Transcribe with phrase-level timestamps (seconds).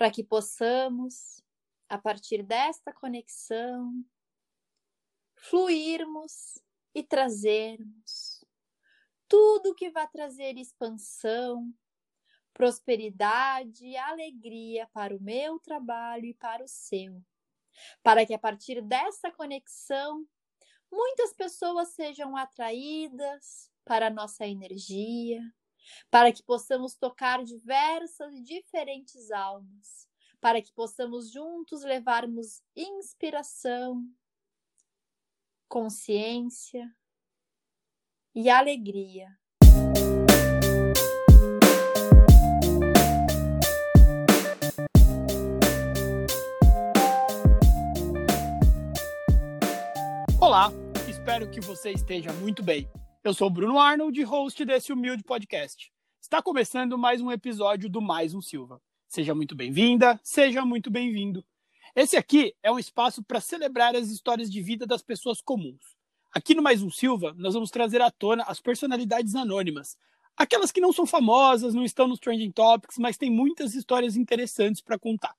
[0.00, 1.44] para que possamos,
[1.86, 4.02] a partir desta conexão,
[5.36, 6.58] fluirmos
[6.94, 8.42] e trazermos
[9.28, 11.70] tudo que vai trazer expansão,
[12.54, 17.22] prosperidade e alegria para o meu trabalho e para o seu.
[18.02, 20.26] Para que a partir dessa conexão,
[20.90, 25.42] muitas pessoas sejam atraídas para a nossa energia,
[26.10, 30.08] para que possamos tocar diversas e diferentes almas,
[30.40, 34.04] para que possamos juntos levarmos inspiração,
[35.68, 36.90] consciência
[38.34, 39.28] e alegria.
[50.40, 50.72] Olá,
[51.08, 52.90] espero que você esteja muito bem.
[53.22, 55.92] Eu sou Bruno Arnold, host desse humilde podcast.
[56.18, 58.80] Está começando mais um episódio do Mais um Silva.
[59.06, 61.44] Seja muito bem-vinda, seja muito bem-vindo.
[61.94, 65.98] Esse aqui é um espaço para celebrar as histórias de vida das pessoas comuns.
[66.32, 69.98] Aqui no Mais um Silva, nós vamos trazer à tona as personalidades anônimas,
[70.34, 74.80] aquelas que não são famosas, não estão nos trending topics, mas têm muitas histórias interessantes
[74.80, 75.36] para contar.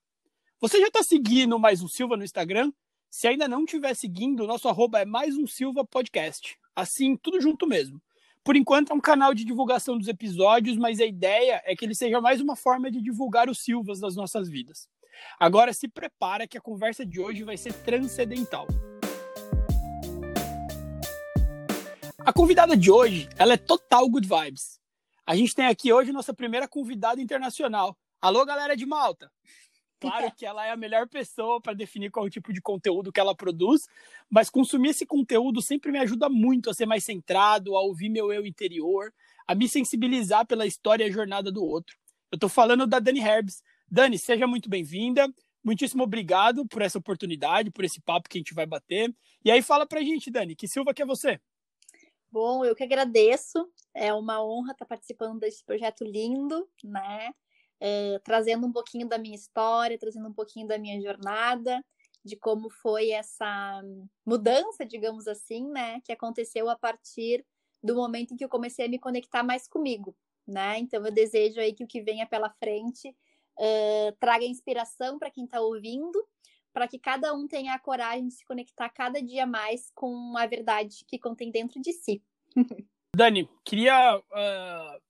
[0.60, 2.72] Você já está seguindo Mais um Silva no Instagram?
[3.10, 6.61] Se ainda não estiver seguindo, nosso arroba é mais um Silva Podcast.
[6.76, 8.02] Assim, tudo junto mesmo.
[8.44, 11.94] Por enquanto é um canal de divulgação dos episódios, mas a ideia é que ele
[11.94, 14.90] seja mais uma forma de divulgar os Silvas das nossas vidas.
[15.40, 18.68] Agora se prepara que a conversa de hoje vai ser transcendental.
[22.26, 24.80] A convidada de hoje, ela é total good vibes.
[25.26, 27.98] A gente tem aqui hoje nossa primeira convidada internacional.
[28.20, 29.32] Alô, galera de Malta!
[30.02, 33.12] Claro que ela é a melhor pessoa para definir qual é o tipo de conteúdo
[33.12, 33.88] que ela produz,
[34.30, 38.34] mas consumir esse conteúdo sempre me ajuda muito a ser mais centrado, a ouvir meu
[38.34, 39.14] eu interior,
[39.48, 41.96] a me sensibilizar pela história e a jornada do outro.
[42.32, 43.64] Eu estou falando da Dani Herbs.
[43.90, 45.32] Dani, seja muito bem-vinda.
[45.64, 49.14] Muitíssimo obrigado por essa oportunidade, por esse papo que a gente vai bater.
[49.46, 51.40] E aí fala pra gente, Dani, que Silva que é você?
[52.32, 53.70] Bom, eu que agradeço.
[53.94, 57.32] É uma honra estar participando desse projeto lindo, né?
[57.84, 61.84] É, trazendo um pouquinho da minha história, trazendo um pouquinho da minha jornada,
[62.24, 63.82] de como foi essa
[64.26, 66.00] mudança, digamos assim, né?
[66.02, 67.44] Que aconteceu a partir
[67.84, 70.16] do momento em que eu comecei a me conectar mais comigo,
[70.48, 70.78] né?
[70.78, 75.46] Então eu desejo aí que o que venha pela frente uh, traga inspiração para quem
[75.46, 76.24] está ouvindo,
[76.72, 80.46] para que cada um tenha a coragem de se conectar cada dia mais com a
[80.46, 82.24] verdade que contém dentro de si.
[83.16, 85.02] Dani, queria uh,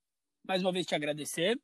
[0.48, 1.60] mais uma vez te agradecer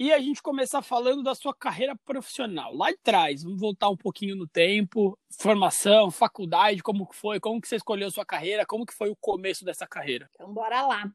[0.00, 2.74] e a gente começar falando da sua carreira profissional.
[2.74, 7.68] Lá atrás, vamos voltar um pouquinho no tempo, formação, faculdade, como que foi, como que
[7.68, 10.30] você escolheu a sua carreira, como que foi o começo dessa carreira?
[10.32, 11.12] Então, bora lá.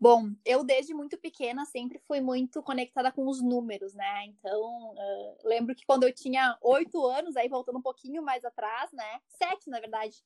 [0.00, 4.24] Bom, eu desde muito pequena sempre fui muito conectada com os números, né?
[4.24, 8.90] Então, uh, lembro que quando eu tinha oito anos, aí voltando um pouquinho mais atrás,
[8.92, 9.20] né?
[9.36, 10.16] Sete, na verdade,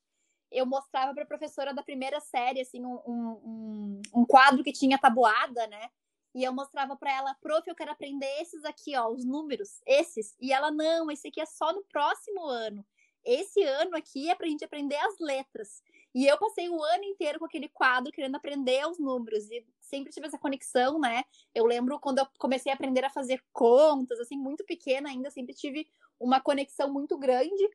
[0.49, 4.97] eu mostrava para a professora da primeira série, assim, um, um, um, quadro que tinha
[4.97, 5.89] tabuada, né?
[6.33, 10.35] E eu mostrava para ela, prof, eu quero aprender esses aqui, ó, os números, esses.
[10.39, 12.85] E ela, não, esse aqui é só no próximo ano.
[13.25, 15.81] Esse ano aqui é pra gente aprender as letras.
[16.13, 20.11] E eu passei o ano inteiro com aquele quadro querendo aprender os números e sempre
[20.11, 21.23] tive essa conexão, né?
[21.53, 25.53] Eu lembro quando eu comecei a aprender a fazer contas, assim, muito pequena ainda, sempre
[25.53, 25.87] tive
[26.19, 27.69] uma conexão muito grande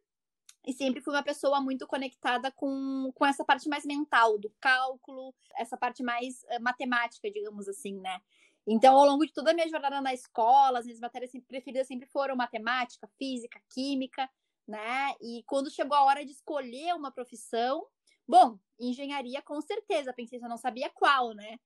[0.67, 5.35] e sempre fui uma pessoa muito conectada com, com essa parte mais mental, do cálculo,
[5.57, 8.21] essa parte mais uh, matemática, digamos assim, né?
[8.67, 12.09] Então, ao longo de toda a minha jornada na escola, as minhas matérias preferidas sempre
[12.09, 14.29] foram matemática, física, química,
[14.67, 15.15] né?
[15.21, 17.87] E quando chegou a hora de escolher uma profissão,
[18.27, 21.59] bom, engenharia com certeza, pensei, eu não sabia qual, né?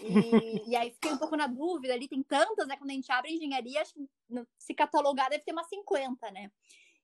[0.00, 0.02] E,
[0.70, 2.76] e, aí fiquei um pouco na dúvida ali, tem tantas, né?
[2.76, 4.06] Quando a gente abre engenharia, acho que
[4.58, 6.50] se catalogar deve ter umas 50, né?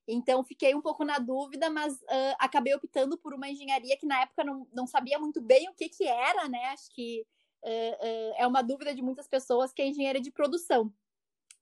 [0.06, 4.22] Então fiquei um pouco na dúvida, mas uh, acabei optando por uma engenharia que na
[4.22, 6.66] época não, não sabia muito bem o que que era, né?
[6.66, 7.26] Acho que
[7.64, 10.92] uh, uh, é uma dúvida de muitas pessoas que é engenharia de produção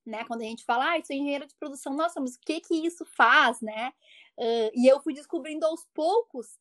[0.07, 0.25] né?
[0.25, 3.04] Quando a gente fala, ah, sou engenheira de produção, nossa, mas o que que isso
[3.04, 3.93] faz, né?
[4.39, 6.59] Uh, e eu fui descobrindo aos poucos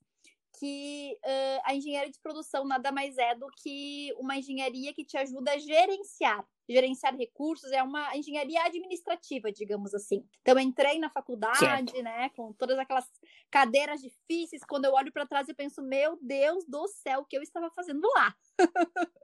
[0.60, 5.18] que uh, a engenharia de produção nada mais é do que uma engenharia que te
[5.18, 10.26] ajuda a gerenciar gerenciar recursos, é uma engenharia administrativa, digamos assim.
[10.42, 12.02] Então, entrei na faculdade, certo.
[12.02, 13.06] né, com todas aquelas
[13.50, 14.64] cadeiras difíceis.
[14.68, 17.70] Quando eu olho para trás, eu penso, meu Deus do céu, o que eu estava
[17.72, 18.36] fazendo lá?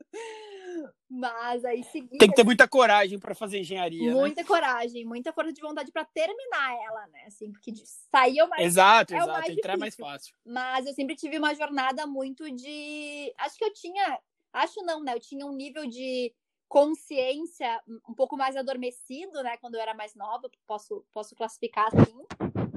[1.09, 2.17] Mas aí segui.
[2.17, 4.13] Tem que ter muita coragem para fazer engenharia.
[4.13, 4.19] Né?
[4.19, 4.47] Muita né?
[4.47, 7.25] coragem, muita força de vontade para terminar ela, né?
[7.27, 7.73] Assim, porque
[8.11, 9.31] sair é o mais Exato, é exato.
[9.31, 10.33] Mais Entrar é mais fácil.
[10.45, 13.33] Mas eu sempre tive uma jornada muito de.
[13.37, 14.19] Acho que eu tinha.
[14.53, 15.13] Acho não, né?
[15.15, 16.33] Eu tinha um nível de
[16.71, 19.57] consciência um pouco mais adormecido, né?
[19.57, 22.25] Quando eu era mais nova, posso, posso classificar assim.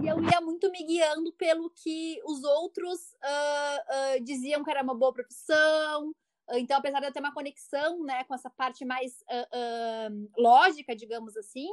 [0.02, 4.82] E eu ia muito me guiando pelo que os outros uh, uh, diziam que era
[4.82, 6.12] uma boa profissão.
[6.54, 11.36] Então, apesar de eu ter uma conexão, né, com essa parte mais uh, lógica, digamos
[11.36, 11.70] assim,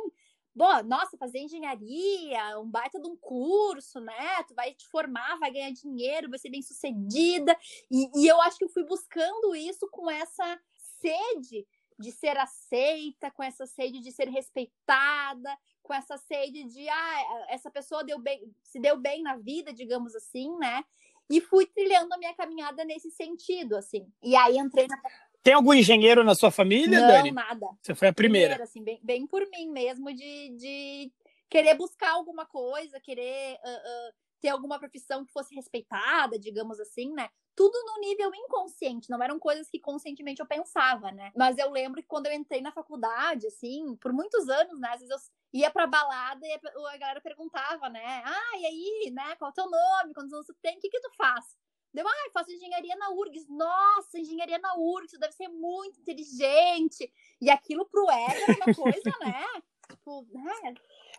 [0.53, 4.43] Bom, nossa, fazer engenharia, um baita de um curso, né?
[4.45, 7.57] Tu vai te formar, vai ganhar dinheiro, vai ser bem sucedida.
[7.89, 10.59] E, e eu acho que eu fui buscando isso com essa
[10.99, 11.65] sede
[12.01, 17.69] de ser aceita, com essa sede de ser respeitada, com essa sede de ah, essa
[17.71, 20.83] pessoa deu bem, se deu bem na vida, digamos assim, né?
[21.29, 24.11] E fui trilhando a minha caminhada nesse sentido, assim.
[24.21, 24.97] E aí entrei na
[25.43, 27.31] tem algum engenheiro na sua família, Não, Dani?
[27.31, 27.67] nada.
[27.81, 28.49] Você foi a primeira.
[28.49, 31.11] primeira assim, bem, bem, por mim mesmo, de, de
[31.49, 37.13] querer buscar alguma coisa, querer uh, uh, ter alguma profissão que fosse respeitada, digamos assim,
[37.13, 37.29] né?
[37.55, 41.31] Tudo no nível inconsciente, não eram coisas que conscientemente eu pensava, né?
[41.35, 44.89] Mas eu lembro que quando eu entrei na faculdade, assim, por muitos anos, né?
[44.89, 45.19] Às vezes eu
[45.53, 48.23] ia pra balada e a galera perguntava, né?
[48.25, 49.35] Ah, e aí, né?
[49.35, 50.13] Qual é o teu nome?
[50.13, 50.77] Quantos anos tu tem?
[50.77, 51.55] O que que tu faz?
[51.93, 53.47] Deu, ah, faço engenharia na URGS.
[53.49, 57.11] Nossa, engenharia na URGS, deve ser muito inteligente.
[57.39, 59.45] E aquilo pro ego é uma coisa, né?
[59.91, 60.73] Tipo, né?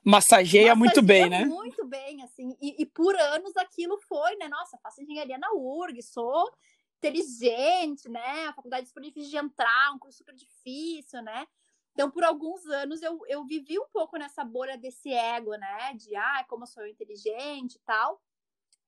[0.04, 1.44] Massageia, Massageia muito bem, né?
[1.44, 2.56] Muito bem, assim.
[2.60, 4.48] E, e, por anos aquilo foi, né?
[4.48, 6.50] Nossa, faço engenharia na URGS, sou
[6.98, 8.46] inteligente, né?
[8.46, 11.46] A faculdade super difícil de entrar, um curso super difícil, né?
[11.92, 15.94] Então, por alguns anos, eu, eu vivi um pouco nessa bolha desse ego, né?
[15.94, 18.20] De, ah, como eu sou inteligente e tal.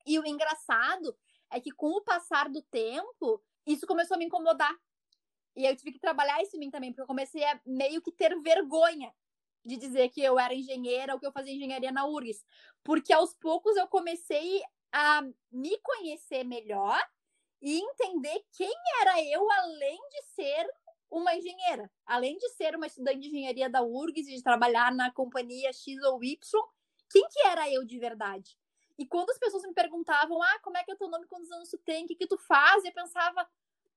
[0.06, 1.16] E o engraçado
[1.50, 4.74] é que com o passar do tempo, isso começou a me incomodar.
[5.54, 8.10] E eu tive que trabalhar isso em mim também, porque eu comecei a meio que
[8.10, 9.12] ter vergonha
[9.64, 12.44] de dizer que eu era engenheira ou que eu fazia engenharia na URGS.
[12.82, 14.62] Porque aos poucos eu comecei
[14.92, 17.00] a me conhecer melhor
[17.60, 20.68] e entender quem era eu além de ser
[21.10, 21.90] uma engenheira.
[22.04, 26.02] Além de ser uma estudante de engenharia da URGS e de trabalhar na companhia X
[26.02, 26.38] ou Y,
[27.10, 28.56] quem que era eu de verdade?
[28.98, 31.68] E quando as pessoas me perguntavam, ah, como é que é teu nome, quantos anos
[31.68, 32.84] tu tem, o que, que tu faz?
[32.84, 33.48] Eu pensava,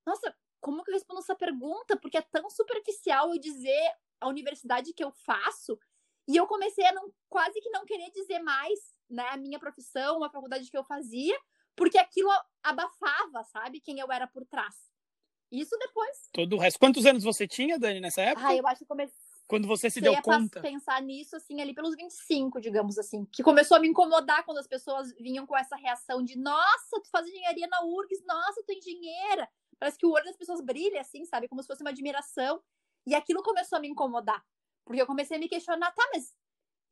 [0.04, 1.96] nossa, como que eu respondo essa pergunta?
[1.96, 5.78] Porque é tão superficial eu dizer a universidade que eu faço.
[6.26, 8.78] E eu comecei a não, quase que não querer dizer mais,
[9.08, 11.38] né, a minha profissão, a faculdade que eu fazia,
[11.74, 12.30] porque aquilo
[12.62, 14.74] abafava, sabe, quem eu era por trás.
[15.50, 16.28] Isso depois.
[16.32, 16.78] Todo o resto.
[16.78, 18.46] Quantos anos você tinha, Dani, nessa época?
[18.46, 19.16] Ah, eu acho que comecei
[19.48, 20.60] quando você se deu conta?
[20.60, 23.24] pensar nisso, assim, ali pelos 25, digamos assim.
[23.32, 27.08] Que começou a me incomodar quando as pessoas vinham com essa reação de nossa, tu
[27.10, 29.48] faz engenharia na URGS, nossa, tu é engenheira.
[29.78, 31.48] Parece que o olho das pessoas brilha, assim, sabe?
[31.48, 32.62] Como se fosse uma admiração.
[33.08, 34.44] E aquilo começou a me incomodar.
[34.84, 36.34] Porque eu comecei a me questionar, tá, mas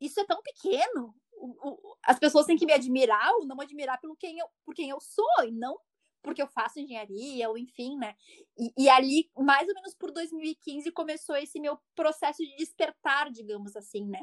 [0.01, 1.15] isso é tão pequeno.
[1.33, 4.73] O, o, as pessoas têm que me admirar ou não admirar pelo quem eu, por
[4.73, 5.77] quem eu sou, e não
[6.27, 8.13] porque eu faço engenharia, ou enfim, né?
[8.57, 13.77] E, e, ali, mais ou menos por 2015, começou esse meu processo de despertar, digamos
[13.77, 14.19] assim, né?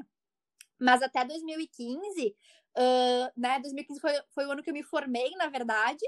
[0.79, 2.37] Mas até 2015,
[2.77, 3.59] uh, né?
[3.61, 6.05] 2015 foi, foi o ano que eu me formei, na verdade,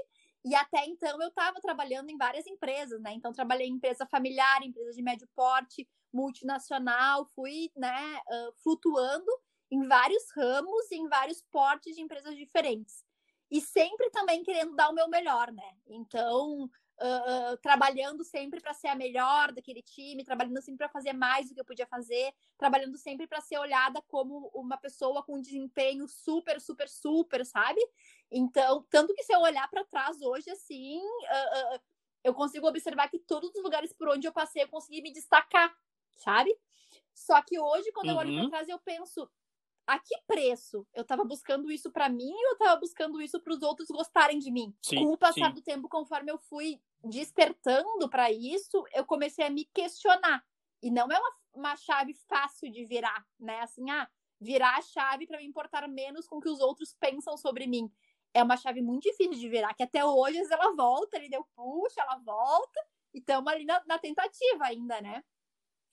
[0.47, 3.13] e até então eu estava trabalhando em várias empresas, né?
[3.13, 9.29] Então, trabalhei em empresa familiar, empresa de médio porte, multinacional, fui, né, uh, flutuando
[9.69, 13.05] em vários ramos, em vários portes de empresas diferentes
[13.51, 15.77] e sempre também querendo dar o meu melhor, né?
[15.87, 21.13] Então, uh, uh, trabalhando sempre para ser a melhor daquele time, trabalhando sempre para fazer
[21.13, 25.35] mais do que eu podia fazer, trabalhando sempre para ser olhada como uma pessoa com
[25.35, 27.81] um desempenho super, super, super, sabe?
[28.31, 31.79] Então, tanto que se eu olhar para trás hoje, assim, uh,
[32.23, 35.73] eu consigo observar que todos os lugares por onde eu passei eu consegui me destacar,
[36.17, 36.53] sabe?
[37.13, 38.13] Só que hoje, quando uhum.
[38.13, 38.49] eu olho para uhum.
[38.49, 39.29] trás, eu penso,
[39.87, 43.53] a que preço eu estava buscando isso para mim ou eu estava buscando isso para
[43.53, 44.75] os outros gostarem de mim?
[44.81, 45.53] Sim, Com o passar sim.
[45.53, 50.43] do tempo, conforme eu fui despertando para isso, eu comecei a me questionar.
[50.83, 53.61] E não é uma, uma chave fácil de virar, né?
[53.61, 54.07] Assim, ah,
[54.39, 57.89] virar a chave para me importar menos com o que os outros pensam sobre mim.
[58.33, 62.01] É uma chave muito difícil de virar, que até hoje ela volta, ele deu puxa,
[62.01, 62.79] ela volta,
[63.13, 65.23] e estamos ali na, na tentativa ainda, né?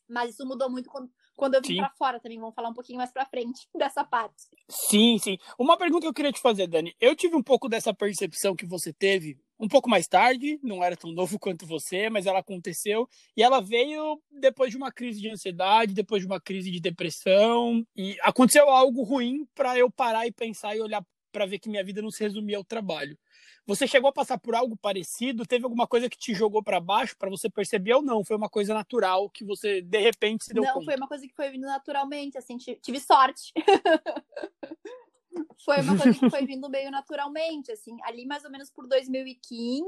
[0.09, 2.39] Mas isso mudou muito quando, quando eu vim para fora também.
[2.39, 4.45] Vamos falar um pouquinho mais para frente dessa parte.
[4.69, 5.39] Sim, sim.
[5.59, 6.95] Uma pergunta que eu queria te fazer, Dani.
[7.01, 10.97] Eu tive um pouco dessa percepção que você teve um pouco mais tarde, não era
[10.97, 15.31] tão novo quanto você, mas ela aconteceu e ela veio depois de uma crise de
[15.31, 20.33] ansiedade, depois de uma crise de depressão e aconteceu algo ruim para eu parar e
[20.33, 23.19] pensar e olhar para ver que minha vida não se resumia ao trabalho.
[23.67, 25.47] Você chegou a passar por algo parecido?
[25.47, 28.25] Teve alguma coisa que te jogou para baixo para você perceber ou não?
[28.25, 30.81] Foi uma coisa natural que você de repente se deu não, conta?
[30.81, 33.53] Não, foi uma coisa que foi vindo naturalmente, assim, tive sorte.
[35.65, 39.83] foi uma coisa que foi vindo meio naturalmente, assim, ali mais ou menos por 2015,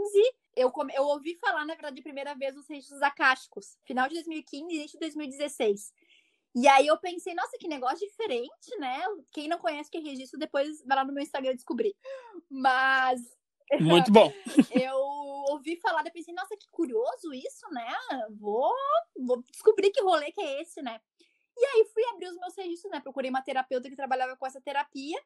[0.57, 0.93] eu, come...
[0.95, 4.99] eu ouvi falar, na verdade, a primeira vez dos registros acásticos, final de 2015 início
[4.99, 5.93] de 2016.
[6.55, 9.03] E aí eu pensei, nossa, que negócio diferente, né?
[9.31, 11.95] Quem não conhece que é registro, depois vai lá no meu Instagram descobrir.
[12.49, 13.21] Mas
[13.81, 14.33] muito bom.
[14.71, 14.97] eu
[15.51, 17.87] ouvi falar, e pensei, nossa, que curioso isso, né?
[18.39, 18.73] Vou,
[19.17, 21.01] vou descobrir que rolê que é esse, né?
[21.57, 23.01] E aí fui abrir os meus registros, né?
[23.01, 25.19] Procurei uma terapeuta que trabalhava com essa terapia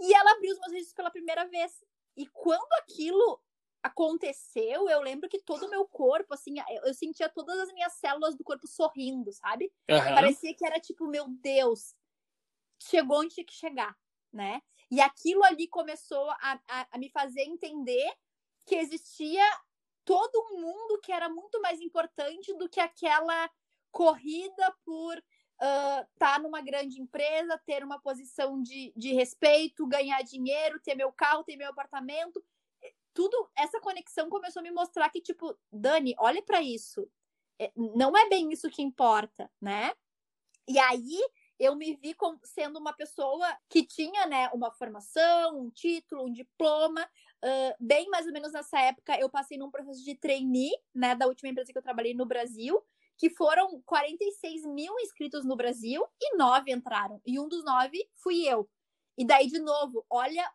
[0.00, 1.84] e ela abriu os meus registros pela primeira vez.
[2.16, 3.40] E quando aquilo
[3.82, 6.54] aconteceu, eu lembro que todo o meu corpo, assim,
[6.84, 9.72] eu sentia todas as minhas células do corpo sorrindo, sabe?
[9.88, 9.98] Uhum.
[9.98, 11.94] Parecia que era tipo, meu Deus,
[12.80, 13.96] chegou onde tinha que chegar,
[14.32, 14.60] né?
[14.90, 18.12] E aquilo ali começou a, a, a me fazer entender
[18.64, 19.44] que existia
[20.04, 23.50] todo um mundo que era muito mais importante do que aquela
[23.90, 25.16] corrida por
[25.56, 30.94] estar uh, tá numa grande empresa, ter uma posição de, de respeito, ganhar dinheiro, ter
[30.94, 32.44] meu carro, ter meu apartamento.
[33.14, 37.10] Tudo, essa conexão começou a me mostrar que, tipo, Dani, olha para isso.
[37.58, 39.92] É, não é bem isso que importa, né?
[40.68, 41.18] E aí
[41.58, 46.32] eu me vi como sendo uma pessoa que tinha, né, uma formação, um título, um
[46.32, 47.02] diploma.
[47.44, 51.26] Uh, bem mais ou menos nessa época, eu passei num processo de trainee, né, da
[51.26, 52.82] última empresa que eu trabalhei no Brasil,
[53.16, 57.20] que foram 46 mil inscritos no Brasil e nove entraram.
[57.24, 58.68] E um dos nove fui eu.
[59.16, 60.50] E daí, de novo, olha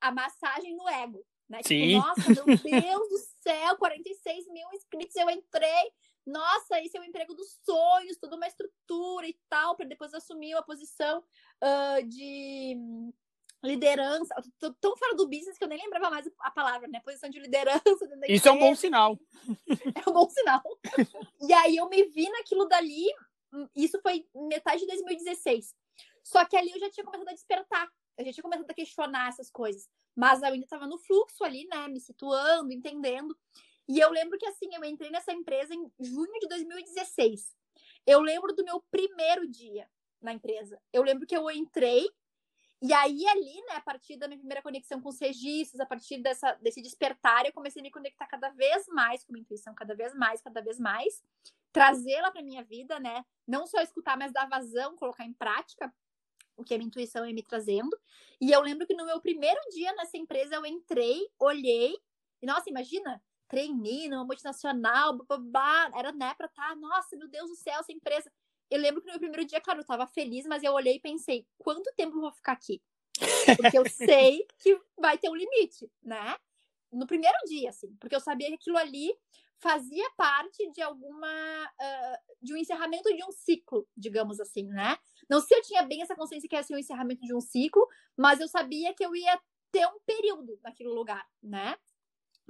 [0.00, 1.24] a massagem no ego.
[1.48, 1.58] Né?
[1.58, 1.86] Tipo, Sim.
[1.88, 2.44] Tipo, nossa, meu
[2.82, 5.92] Deus do céu, 46 mil inscritos, eu entrei
[6.30, 10.54] nossa, esse é o emprego dos sonhos, toda uma estrutura e tal, para depois assumir
[10.54, 11.22] uma posição
[11.62, 12.76] uh, de
[13.62, 14.34] liderança.
[14.58, 17.00] Tô tão fora do business que eu nem lembrava mais a palavra, né?
[17.04, 17.82] Posição de liderança.
[18.28, 19.18] Isso é um bom sinal.
[20.06, 20.62] É um bom sinal.
[21.40, 23.06] e aí eu me vi naquilo dali,
[23.74, 25.74] isso foi metade de 2016.
[26.22, 29.28] Só que ali eu já tinha começado a despertar, eu já tinha começado a questionar
[29.28, 29.88] essas coisas.
[30.16, 31.88] Mas eu ainda estava no fluxo ali, né?
[31.88, 33.36] Me situando, entendendo.
[33.90, 37.56] E eu lembro que assim, eu entrei nessa empresa em junho de 2016.
[38.06, 39.90] Eu lembro do meu primeiro dia
[40.22, 40.80] na empresa.
[40.92, 42.08] Eu lembro que eu entrei
[42.80, 46.18] e aí ali, né, a partir da minha primeira conexão com os registros, a partir
[46.18, 49.96] dessa, desse despertar, eu comecei a me conectar cada vez mais com a intuição, cada
[49.96, 51.20] vez mais, cada vez mais,
[51.72, 53.24] trazê-la para minha vida, né?
[53.44, 55.92] Não só escutar, mas dar vazão, colocar em prática
[56.56, 57.98] o que a minha intuição ia me trazendo.
[58.40, 61.96] E eu lembro que no meu primeiro dia nessa empresa eu entrei, olhei,
[62.40, 63.20] e nossa, imagina,
[63.50, 67.92] trainee numa multinacional, babá, era né, pra estar, tá, nossa, meu Deus do céu, essa
[67.92, 68.32] empresa.
[68.70, 71.00] Eu lembro que no meu primeiro dia, claro, eu tava feliz, mas eu olhei e
[71.00, 72.80] pensei, quanto tempo eu vou ficar aqui?
[73.56, 76.36] Porque eu sei que vai ter um limite, né?
[76.92, 79.12] No primeiro dia, assim, porque eu sabia que aquilo ali
[79.58, 84.96] fazia parte de alguma uh, de um encerramento de um ciclo, digamos assim, né?
[85.28, 87.40] Não sei se eu tinha bem essa consciência que ia ser um encerramento de um
[87.40, 89.38] ciclo, mas eu sabia que eu ia
[89.70, 91.76] ter um período naquele lugar, né?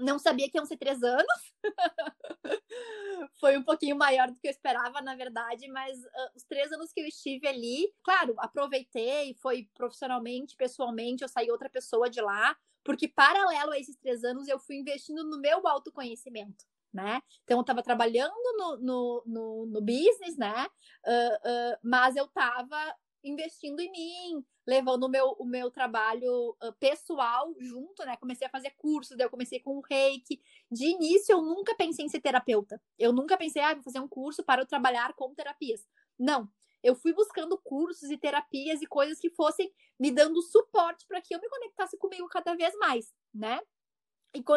[0.00, 1.54] Não sabia que iam ser três anos.
[3.40, 6.92] Foi um pouquinho maior do que eu esperava, na verdade, mas uh, os três anos
[6.92, 12.56] que eu estive ali, claro, aproveitei, foi profissionalmente, pessoalmente, eu saí outra pessoa de lá,
[12.84, 16.64] porque paralelo a esses três anos eu fui investindo no meu autoconhecimento.
[16.92, 17.22] Né?
[17.44, 20.66] Então eu estava trabalhando no, no, no, no, business, né?
[21.06, 26.72] Uh, uh, mas eu estava investindo em mim, levando o meu, o meu trabalho uh,
[26.78, 28.16] pessoal junto, né?
[28.16, 30.40] Comecei a fazer cursos, daí eu comecei com o reiki.
[30.70, 32.80] De início, eu nunca pensei em ser terapeuta.
[32.98, 35.86] Eu nunca pensei, ah, vou fazer um curso para eu trabalhar com terapias.
[36.18, 36.48] Não.
[36.82, 41.34] Eu fui buscando cursos e terapias e coisas que fossem me dando suporte para que
[41.34, 43.60] eu me conectasse comigo cada vez mais, né?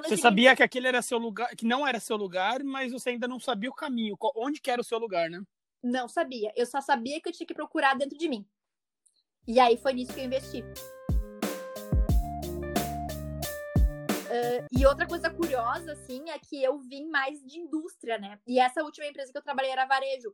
[0.06, 3.28] você sabia que aquele era seu lugar, que não era seu lugar, mas você ainda
[3.28, 5.42] não sabia o caminho, onde que era o seu lugar, né?
[5.82, 6.54] Não sabia.
[6.56, 8.48] Eu só sabia que eu tinha que procurar dentro de mim.
[9.46, 10.62] E aí foi nisso que eu investi.
[14.34, 18.40] Uh, e outra coisa curiosa, assim, é que eu vim mais de indústria, né?
[18.48, 20.34] E essa última empresa que eu trabalhei era varejo.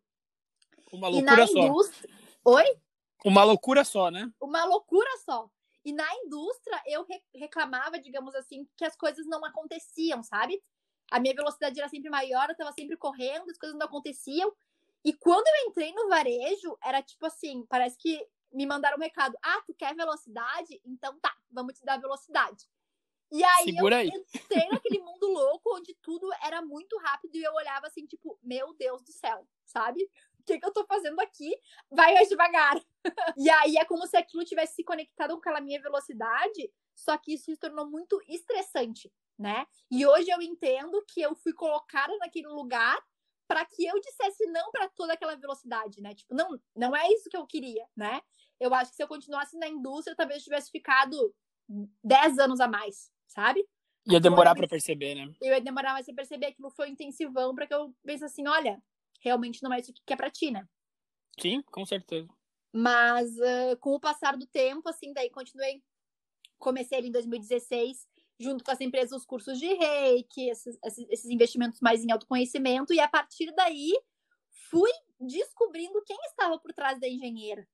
[0.93, 1.59] Uma loucura só.
[1.59, 2.15] Indústria...
[2.45, 2.79] Oi?
[3.25, 4.31] Uma loucura só, né?
[4.39, 5.49] Uma loucura só.
[5.83, 10.61] E na indústria eu reclamava, digamos assim, que as coisas não aconteciam, sabe?
[11.11, 14.53] A minha velocidade era sempre maior, eu tava sempre correndo, as coisas não aconteciam.
[15.03, 19.37] E quando eu entrei no varejo, era tipo assim, parece que me mandaram um recado.
[19.41, 20.81] Ah, tu quer velocidade?
[20.85, 22.67] Então tá, vamos te dar velocidade.
[23.31, 24.25] E aí Segura eu aí.
[24.33, 28.73] entrei naquele mundo louco onde tudo era muito rápido e eu olhava assim, tipo, meu
[28.73, 30.03] Deus do céu, sabe?
[30.39, 31.55] O que, que eu tô fazendo aqui?
[31.91, 32.81] Vai mais devagar.
[33.37, 37.33] e aí é como se aquilo tivesse se conectado com aquela minha velocidade, só que
[37.33, 39.67] isso se tornou muito estressante, né?
[39.91, 42.99] E hoje eu entendo que eu fui colocada naquele lugar
[43.47, 46.13] para que eu dissesse não para toda aquela velocidade, né?
[46.13, 48.21] Tipo, não, não é isso que eu queria, né?
[48.59, 51.33] Eu acho que se eu continuasse na indústria, talvez eu tivesse ficado
[52.03, 53.65] 10 anos a mais, sabe?
[54.07, 55.31] Ia demorar para perceber, né?
[55.41, 58.47] Eu ia demorar mais pra perceber aquilo foi um intensivão para que eu pense assim,
[58.47, 58.81] olha,
[59.21, 60.67] realmente não é isso que é pra ti, né?
[61.39, 62.27] Sim, com certeza.
[62.73, 65.83] Mas uh, com o passar do tempo, assim, daí continuei.
[66.57, 68.05] Comecei ali em 2016,
[68.39, 70.77] junto com as empresas, os cursos de reiki, esses,
[71.09, 73.91] esses investimentos mais em autoconhecimento, e a partir daí
[74.69, 77.67] fui descobrindo quem estava por trás da engenheira.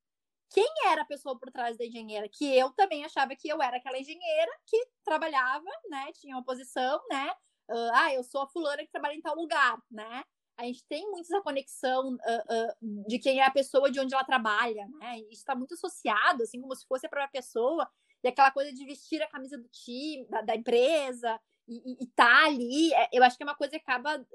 [0.49, 2.27] Quem era a pessoa por trás da engenheira?
[2.29, 6.11] Que eu também achava que eu era aquela engenheira que trabalhava, né?
[6.13, 7.31] Tinha uma posição, né?
[7.69, 10.23] Uh, ah, eu sou a fulana que trabalha em tal lugar, né?
[10.57, 14.13] a gente tem muito essa conexão uh, uh, de quem é a pessoa de onde
[14.13, 15.19] ela trabalha, né?
[15.19, 17.87] Isso está muito associado, assim, como se fosse a própria pessoa,
[18.23, 22.45] e aquela coisa de vestir a camisa do time, da, da empresa, e, e, tá
[22.45, 22.93] ali.
[22.93, 24.25] É, eu acho que é uma coisa que acaba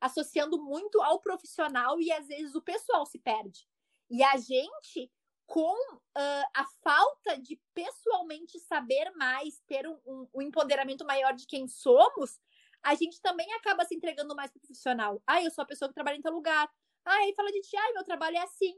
[0.00, 3.66] associando muito ao profissional e às vezes o pessoal se perde.
[4.10, 5.10] E a gente,
[5.46, 5.74] com
[6.14, 12.40] a falta de pessoalmente saber mais, ter um, um, um empoderamento maior de quem somos,
[12.82, 15.22] a gente também acaba se entregando mais pro profissional.
[15.26, 16.68] Ah, eu sou a pessoa que trabalha em tal lugar.
[17.04, 18.74] Ah, aí fala de ti, ah, meu trabalho é assim.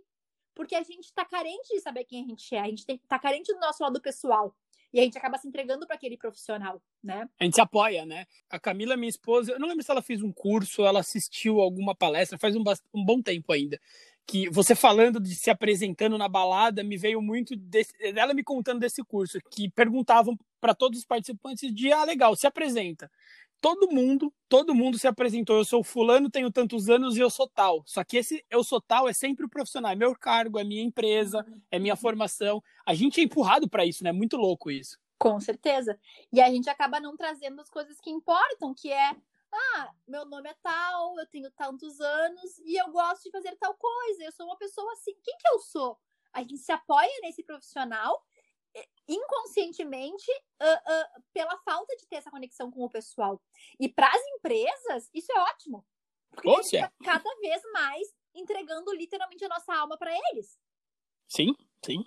[0.55, 3.19] Porque a gente tá carente de saber quem a gente é, a gente tem, tá
[3.19, 4.55] carente do nosso lado pessoal.
[4.93, 7.29] E a gente acaba se entregando para aquele profissional, né?
[7.39, 8.27] A gente se apoia, né?
[8.49, 11.95] A Camila, minha esposa, eu não lembro se ela fez um curso, ela assistiu alguma
[11.95, 13.81] palestra, faz um, um bom tempo ainda.
[14.27, 18.81] Que você falando de se apresentando na balada, me veio muito desse, ela me contando
[18.81, 23.11] desse curso, que perguntavam para todos os participantes de, ah, legal, se apresenta
[23.61, 25.57] todo mundo, todo mundo se apresentou.
[25.57, 27.83] Eu sou fulano, tenho tantos anos e eu sou tal.
[27.87, 30.83] Só que esse eu sou tal é sempre o profissional, é meu cargo, é minha
[30.83, 32.62] empresa, é minha formação.
[32.87, 34.12] A gente é empurrado para isso, né?
[34.12, 34.99] Muito louco isso.
[35.19, 35.99] Com certeza.
[36.33, 39.15] E a gente acaba não trazendo as coisas que importam, que é
[39.52, 43.75] ah, meu nome é tal, eu tenho tantos anos e eu gosto de fazer tal
[43.75, 44.25] coisa.
[44.25, 45.12] Eu sou uma pessoa assim.
[45.23, 45.99] Quem que eu sou?
[46.33, 48.25] A gente se apoia nesse profissional
[49.09, 50.30] inconscientemente
[50.62, 53.42] uh, uh, pela falta de ter essa conexão com o pessoal.
[53.78, 55.85] E para as empresas, isso é ótimo.
[56.30, 60.59] Porque a gente está cada vez mais entregando literalmente a nossa alma para eles.
[61.26, 61.54] Sim,
[61.85, 62.04] sim.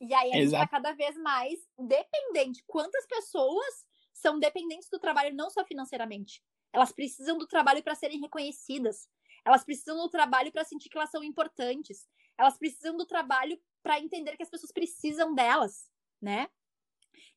[0.00, 2.62] E aí a gente está cada vez mais dependente.
[2.66, 6.42] Quantas pessoas são dependentes do trabalho não só financeiramente?
[6.74, 9.08] Elas precisam do trabalho para serem reconhecidas.
[9.46, 12.06] Elas precisam do trabalho para sentir que elas são importantes.
[12.36, 15.88] Elas precisam do trabalho para entender que as pessoas precisam delas
[16.24, 16.48] né?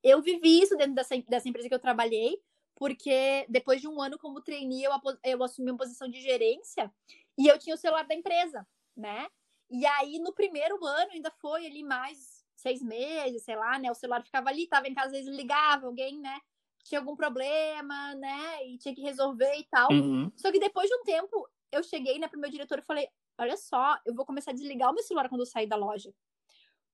[0.02, 2.41] Eu vivi isso dentro dessa, dessa empresa que eu trabalhei,
[2.73, 4.91] porque depois de um ano como trainee, eu,
[5.23, 6.91] eu assumi uma posição de gerência
[7.38, 9.28] e eu tinha o celular da empresa, né?
[9.69, 13.91] E aí, no primeiro ano, ainda foi ali mais seis meses, sei lá, né?
[13.91, 16.39] O celular ficava ali, tava em casa, às vezes ligava, alguém, né?
[16.88, 18.65] Tinha algum problema, né?
[18.65, 19.91] E tinha que resolver e tal.
[19.91, 20.32] Uhum.
[20.38, 23.58] Só que depois de um tempo, eu cheguei, né, pro meu diretor e falei: Olha
[23.58, 26.13] só, eu vou começar a desligar o meu celular quando eu sair da loja.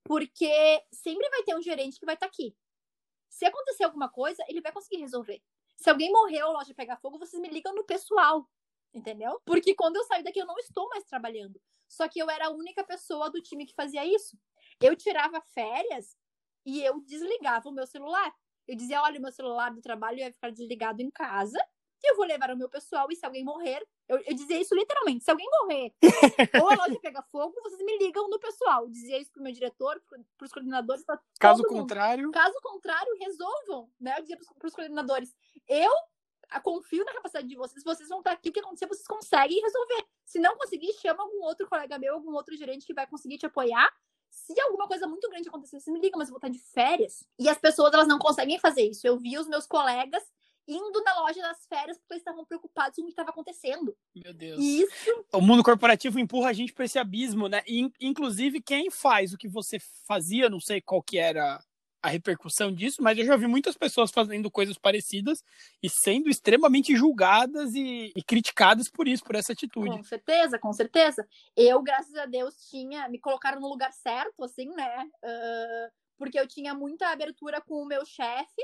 [0.03, 2.55] Porque sempre vai ter um gerente que vai estar tá aqui.
[3.29, 5.41] Se acontecer alguma coisa, ele vai conseguir resolver.
[5.77, 8.49] Se alguém morreu, a loja pegar fogo, vocês me ligam no pessoal.
[8.91, 9.39] Entendeu?
[9.45, 11.61] Porque quando eu saio daqui, eu não estou mais trabalhando.
[11.87, 14.37] Só que eu era a única pessoa do time que fazia isso.
[14.81, 16.17] Eu tirava férias
[16.65, 18.33] e eu desligava o meu celular.
[18.67, 21.59] Eu dizia: olha, o meu celular do trabalho vai ficar desligado em casa
[22.03, 25.23] eu vou levar o meu pessoal e se alguém morrer, eu, eu dizia isso literalmente,
[25.23, 25.93] se alguém morrer
[26.61, 28.83] ou a loja pega fogo, vocês me ligam no pessoal.
[28.83, 32.29] Eu dizia isso pro meu diretor, pro, pros coordenadores, pra Caso contrário.
[32.31, 34.15] Caso contrário, resolvam, né?
[34.17, 35.33] Eu dizia pros, pros coordenadores.
[35.67, 35.91] Eu
[36.61, 40.05] confio na capacidade de vocês, vocês vão estar aqui, o que acontecer, vocês conseguem resolver.
[40.25, 43.45] Se não conseguir, chama algum outro colega meu, algum outro gerente que vai conseguir te
[43.45, 43.91] apoiar.
[44.33, 47.23] Se alguma coisa muito grande acontecer, vocês me ligam, mas eu vou estar de férias.
[47.37, 49.05] E as pessoas, elas não conseguem fazer isso.
[49.05, 50.23] Eu vi os meus colegas
[50.67, 53.95] indo na loja nas férias porque eles estavam preocupados com o que estava acontecendo.
[54.15, 54.59] Meu Deus.
[54.59, 55.25] Isso.
[55.31, 57.61] O mundo corporativo empurra a gente para esse abismo, né?
[57.67, 61.63] E, inclusive, quem faz o que você fazia, não sei qual que era
[62.03, 65.41] a repercussão disso, mas eu já vi muitas pessoas fazendo coisas parecidas
[65.81, 69.89] e sendo extremamente julgadas e, e criticadas por isso, por essa atitude.
[69.89, 71.25] Com certeza, com certeza.
[71.55, 75.09] Eu, graças a Deus, tinha, me colocaram no lugar certo, assim, né?
[75.23, 78.61] Uh, porque eu tinha muita abertura com o meu chefe,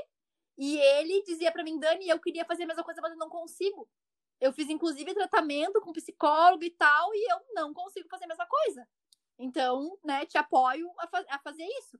[0.58, 3.30] e ele dizia para mim, Dani, eu queria fazer a mesma coisa, mas eu não
[3.30, 3.88] consigo.
[4.38, 8.46] Eu fiz, inclusive, tratamento com psicólogo e tal, e eu não consigo fazer a mesma
[8.46, 8.86] coisa.
[9.38, 11.98] Então, né, te apoio a, fa a fazer isso.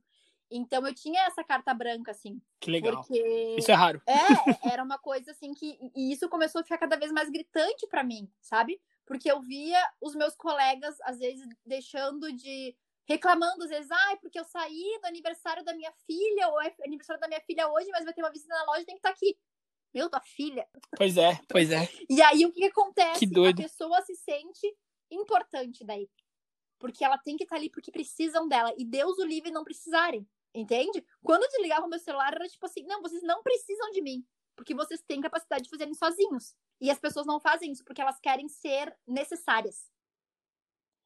[0.51, 2.41] Então, eu tinha essa carta branca, assim.
[2.59, 2.97] Que legal.
[2.97, 3.55] Porque...
[3.57, 4.01] Isso é raro.
[4.05, 5.79] É, era uma coisa, assim, que...
[5.95, 8.81] E isso começou a ficar cada vez mais gritante para mim, sabe?
[9.05, 12.75] Porque eu via os meus colegas, às vezes, deixando de
[13.11, 16.73] reclamando às vezes, ai, ah, porque eu saí do aniversário da minha filha, ou é
[16.85, 19.09] aniversário da minha filha hoje, mas vai ter uma visita na loja, tem que estar
[19.09, 19.37] tá aqui.
[19.93, 20.67] Meu, tua filha.
[20.95, 21.89] Pois é, pois é.
[22.09, 23.19] E aí o que, que acontece?
[23.19, 23.59] Que doido.
[23.59, 24.73] A pessoa se sente
[25.09, 26.09] importante daí.
[26.79, 28.73] Porque ela tem que estar tá ali porque precisam dela.
[28.77, 30.25] E Deus o livre não precisarem.
[30.53, 31.05] Entende?
[31.23, 34.25] Quando eu desligava o meu celular, era tipo assim: não, vocês não precisam de mim.
[34.55, 36.55] Porque vocês têm capacidade de fazerem sozinhos.
[36.79, 39.89] E as pessoas não fazem isso porque elas querem ser necessárias.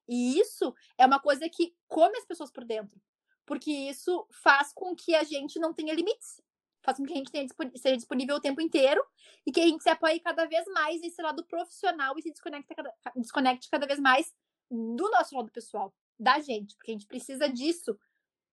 [0.07, 2.99] E isso é uma coisa que come as pessoas por dentro.
[3.45, 6.41] Porque isso faz com que a gente não tenha limites.
[6.81, 9.03] Faz com que a gente tenha, seja disponível o tempo inteiro
[9.45, 12.73] e que a gente se apoie cada vez mais nesse lado profissional e se desconecte
[12.75, 14.33] cada, desconecte cada vez mais
[14.69, 16.75] do nosso lado pessoal, da gente.
[16.75, 17.97] Porque a gente precisa disso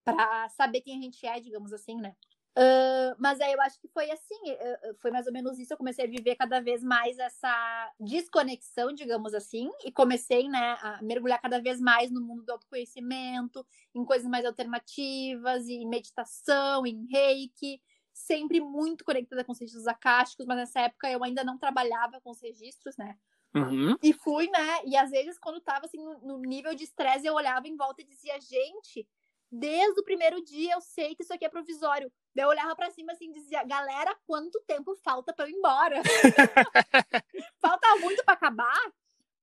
[0.05, 2.15] para saber quem a gente é, digamos assim, né?
[2.55, 5.73] Uh, mas aí eu acho que foi assim, uh, foi mais ou menos isso.
[5.73, 11.01] Eu comecei a viver cada vez mais essa desconexão, digamos assim, e comecei né, a
[11.03, 17.07] mergulhar cada vez mais no mundo do autoconhecimento, em coisas mais alternativas, em meditação, em
[17.11, 17.81] reiki,
[18.13, 22.31] sempre muito conectada com os registros acásticos, mas nessa época eu ainda não trabalhava com
[22.31, 23.17] os registros, né?
[23.55, 23.97] Uhum.
[24.03, 24.85] E fui, né?
[24.87, 28.03] E às vezes, quando tava assim, no, no nível de estresse, eu olhava em volta
[28.03, 29.07] e dizia, gente
[29.55, 32.11] Desde o primeiro dia eu sei que isso aqui é provisório.
[32.35, 35.59] Daí eu olhava para cima assim e dizia, galera, quanto tempo falta para eu ir
[35.59, 36.01] embora?
[37.61, 38.93] falta muito para acabar?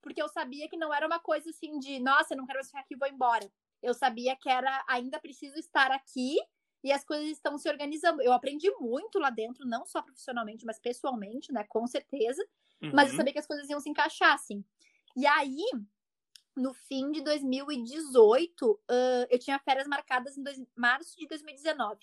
[0.02, 2.68] Porque eu sabia que não era uma coisa assim de, nossa, eu não quero mais
[2.68, 3.48] ficar aqui, vou embora.
[3.84, 6.38] Eu sabia que era, ainda preciso estar aqui
[6.84, 8.20] e as coisas estão se organizando.
[8.24, 11.64] Eu aprendi muito lá dentro, não só profissionalmente, mas pessoalmente, né?
[11.66, 12.44] Com certeza.
[12.82, 12.92] Uhum.
[12.96, 13.18] Mas eu uhum.
[13.18, 14.66] sabia que as coisas iam se encaixar, assim.
[15.16, 15.64] E aí,
[16.60, 18.80] no fim de 2018, uh,
[19.30, 22.00] eu tinha férias marcadas em dois, março de 2019.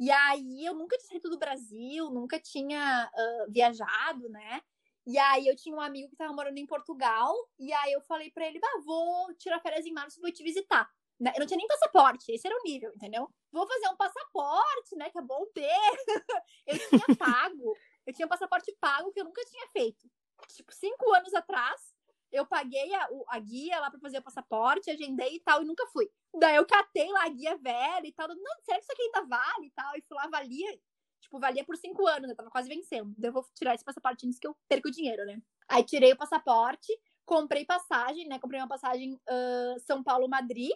[0.00, 4.62] E aí eu nunca tinha saído do Brasil, nunca tinha uh, viajado, né?
[5.06, 8.30] E aí eu tinha um amigo que estava morando em Portugal, e aí eu falei
[8.30, 10.90] para ele, bah, vou tirar férias em março, vou te visitar.
[11.20, 11.32] Né?
[11.36, 13.30] Eu não tinha nem passaporte, esse era o nível, entendeu?
[13.52, 15.10] Vou fazer um passaporte, né?
[15.10, 15.68] Que é bom ter.
[16.66, 20.10] eu tinha pago, eu tinha um passaporte pago que eu nunca tinha feito.
[20.48, 21.93] Tipo, cinco anos atrás,
[22.34, 25.86] eu paguei a, a guia lá para fazer o passaporte, agendei e tal, e nunca
[25.86, 26.10] fui.
[26.34, 28.26] Daí eu catei lá a guia velha e tal.
[28.28, 29.96] Não, será que isso aqui ainda vale e tal?
[29.96, 30.78] E fui lá, valia.
[31.20, 32.34] Tipo, valia por cinco anos, né?
[32.34, 33.14] Tava quase vencendo.
[33.16, 35.40] Daí eu vou tirar esse passaporte antes que eu perco o dinheiro, né?
[35.68, 36.92] Aí tirei o passaporte,
[37.24, 38.38] comprei passagem, né?
[38.40, 40.72] Comprei uma passagem uh, São Paulo-Madrid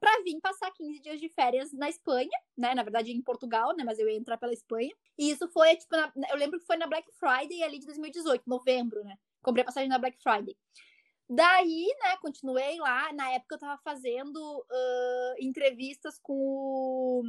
[0.00, 2.74] para vir passar 15 dias de férias na Espanha, né?
[2.74, 3.84] Na verdade, em Portugal, né?
[3.84, 4.92] Mas eu ia entrar pela Espanha.
[5.16, 6.10] E isso foi, tipo, na...
[6.30, 9.16] eu lembro que foi na Black Friday ali de 2018, novembro, né?
[9.42, 10.56] Comprei passagem na Black Friday.
[11.34, 13.10] Daí, né, continuei lá.
[13.12, 17.22] Na época eu tava fazendo uh, entrevistas com o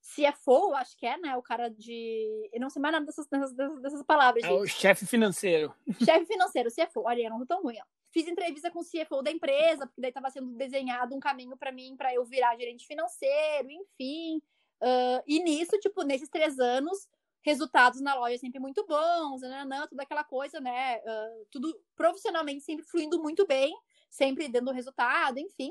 [0.00, 1.36] CFO, acho que é, né?
[1.36, 2.48] O cara de.
[2.52, 4.44] Eu não sei mais nada dessas, dessas, dessas palavras.
[4.44, 5.74] É o chefe financeiro.
[6.04, 7.02] Chefe financeiro, CFO.
[7.04, 7.84] Olha, eu não tô tão ruim, ó.
[8.10, 11.72] Fiz entrevista com o CFO da empresa, porque daí tava sendo desenhado um caminho para
[11.72, 14.40] mim, para eu virar gerente financeiro, enfim.
[14.80, 17.08] Uh, e nisso, tipo, nesses três anos,
[17.44, 20.98] resultados na loja sempre muito bons, nananã, toda aquela coisa, né?
[20.98, 23.72] Uh, tudo profissionalmente sempre fluindo muito bem,
[24.10, 25.70] sempre dando resultado, enfim.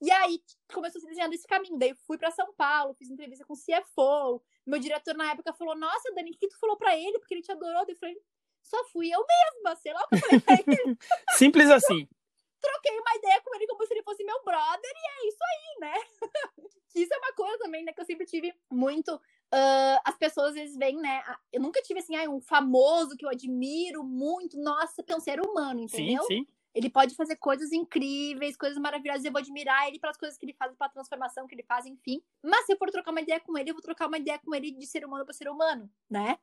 [0.00, 0.40] E aí
[0.72, 1.76] começou a se desenhando esse caminho.
[1.76, 4.40] Daí fui para São Paulo, fiz entrevista com o CFO.
[4.64, 7.18] Meu diretor na época falou: Nossa, Dani, o que tu falou para ele?
[7.18, 7.84] Porque ele te adorou.
[7.88, 8.16] Eu falei:
[8.62, 10.98] Só fui eu mesma, sei lá o que eu falei pra ele.
[11.36, 12.08] Simples assim.
[12.60, 15.80] Troquei uma ideia com ele como se ele fosse meu brother, e é isso aí,
[15.80, 15.94] né?
[16.94, 19.20] isso é uma coisa também, né, que eu sempre tive muito
[19.52, 21.22] Uh, as pessoas às vezes veem, né?
[21.52, 24.60] Eu nunca tive assim, ah, um famoso que eu admiro muito.
[24.60, 26.22] Nossa, que é um ser humano, entendeu?
[26.24, 26.46] Sim, sim.
[26.74, 29.24] Ele pode fazer coisas incríveis, coisas maravilhosas.
[29.24, 32.22] Eu vou admirar ele pelas coisas que ele faz, pela transformação que ele faz, enfim.
[32.42, 34.54] Mas se eu for trocar uma ideia com ele, eu vou trocar uma ideia com
[34.54, 36.38] ele de ser humano para ser humano, né?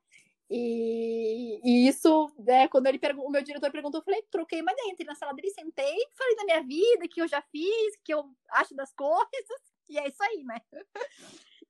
[0.50, 4.92] E, e isso, né, quando ele o meu diretor perguntou, eu falei, troquei uma ideia,
[4.92, 8.30] entrei na sala dele, sentei, falei da minha vida, que eu já fiz, que eu
[8.52, 10.62] acho das coisas, e é isso aí, né?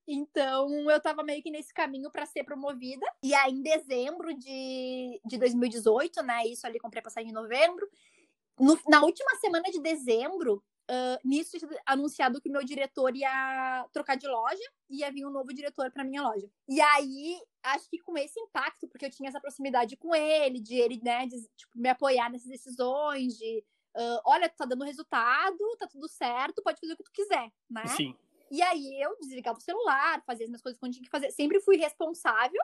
[0.07, 3.05] Então, eu tava meio que nesse caminho para ser promovida.
[3.23, 6.45] E aí, em dezembro de, de 2018, né?
[6.45, 7.87] Isso ali, comprei passagem em novembro.
[8.59, 14.15] No, na última semana de dezembro, uh, nisso anunciado que o meu diretor ia trocar
[14.15, 16.47] de loja e ia vir um novo diretor para minha loja.
[16.67, 20.75] E aí, acho que com esse impacto, porque eu tinha essa proximidade com ele, de
[20.75, 23.63] ele, né, de, tipo, me apoiar nessas decisões, de
[23.97, 27.87] uh, olha, tá dando resultado, tá tudo certo, pode fazer o que tu quiser, né?
[27.87, 28.15] Sim.
[28.51, 31.31] E aí eu desligava o celular, fazia as minhas coisas quando tinha que fazer.
[31.31, 32.61] Sempre fui responsável,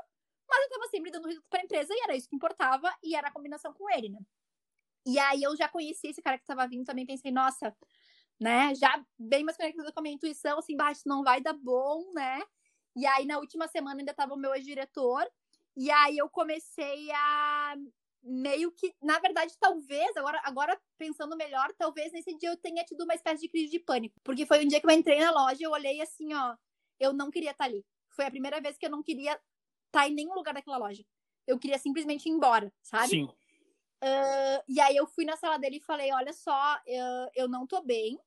[0.49, 3.27] mas eu tava sempre dando resultado pra empresa e era isso que importava e era
[3.27, 4.19] a combinação com ele, né?
[5.05, 7.75] E aí eu já conheci esse cara que tava vindo também, pensei, nossa,
[8.39, 8.73] né?
[8.75, 12.41] Já bem mais conectada com a minha intuição, assim, baixo, não vai dar bom, né?
[12.95, 15.25] E aí na última semana ainda tava o meu ex-diretor.
[15.77, 17.75] E aí eu comecei a
[18.23, 23.03] meio que, na verdade, talvez, agora, agora pensando melhor, talvez nesse dia eu tenha tido
[23.03, 24.19] uma espécie de crise de pânico.
[24.23, 26.55] Porque foi um dia que eu entrei na loja eu olhei assim, ó,
[26.99, 27.85] eu não queria estar tá ali.
[28.09, 29.41] Foi a primeira vez que eu não queria estar
[29.91, 31.03] tá em nenhum lugar daquela loja.
[31.47, 33.09] Eu queria simplesmente ir embora, sabe?
[33.09, 33.29] Sim.
[34.03, 37.67] Uh, e aí eu fui na sala dele e falei, olha só, eu, eu não
[37.67, 38.19] tô bem.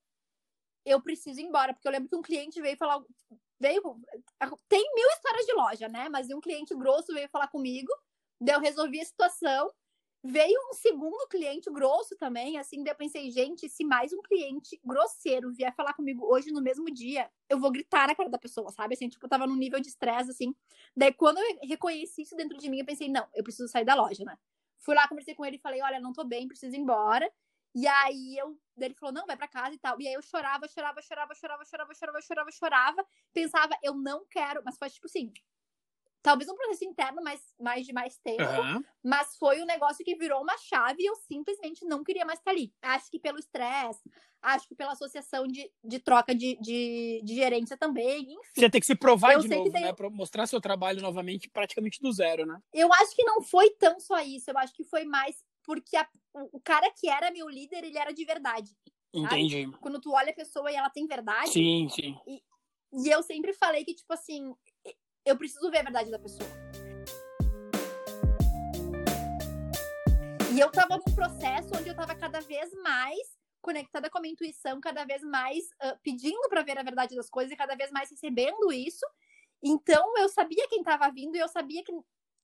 [0.85, 3.03] eu preciso ir embora, porque eu lembro que um cliente veio falar,
[3.59, 3.83] veio,
[4.69, 6.09] tem mil histórias de loja, né?
[6.09, 7.93] Mas um cliente grosso veio falar comigo,
[8.41, 9.73] daí eu resolvi a situação,
[10.25, 14.81] veio um segundo cliente grosso também, assim, daí eu pensei, gente, se mais um cliente
[14.83, 18.71] grosseiro vier falar comigo hoje no mesmo dia, eu vou gritar na cara da pessoa,
[18.73, 18.95] sabe?
[18.95, 20.55] Assim, tipo, eu tava num nível de estresse, assim.
[20.97, 23.95] Daí quando eu reconheci isso dentro de mim, eu pensei, não, eu preciso sair da
[23.95, 24.39] loja, né?
[24.79, 27.31] Fui lá, conversei com ele e falei, olha, não tô bem, preciso ir embora.
[27.75, 30.01] E aí eu, ele falou, não, vai para casa e tal.
[30.01, 33.07] E aí eu chorava, chorava, chorava, chorava, chorava, chorava, chorava, chorava.
[33.35, 35.33] Pensava, eu não quero, mas foi tipo assim,
[36.25, 38.83] talvez um processo interno mais, mais de mais tempo, uhum.
[39.05, 42.51] mas foi um negócio que virou uma chave e eu simplesmente não queria mais estar
[42.51, 42.73] ali.
[42.81, 44.11] Acho que pelo estresse,
[44.41, 48.39] acho que pela associação de, de troca de, de, de gerência também, enfim.
[48.55, 49.93] Você tem que se provar de novo, né?
[49.93, 52.59] Pra mostrar seu trabalho novamente praticamente do zero, né?
[52.73, 56.09] Eu acho que não foi tão só isso, eu acho que foi mais porque a,
[56.33, 58.71] o, o cara que era meu líder, ele era de verdade.
[59.13, 59.65] Entendi.
[59.65, 59.77] Sabe?
[59.79, 61.51] Quando tu olha a pessoa e ela tem verdade.
[61.51, 62.17] Sim, sim.
[62.27, 62.43] E,
[62.95, 64.55] e eu sempre falei que, tipo assim,
[65.25, 66.49] eu preciso ver a verdade da pessoa.
[70.55, 74.33] E eu tava num processo onde eu tava cada vez mais conectada com a minha
[74.33, 77.91] intuição, cada vez mais uh, pedindo para ver a verdade das coisas e cada vez
[77.91, 79.05] mais recebendo isso.
[79.63, 81.93] Então eu sabia quem tava vindo e eu sabia que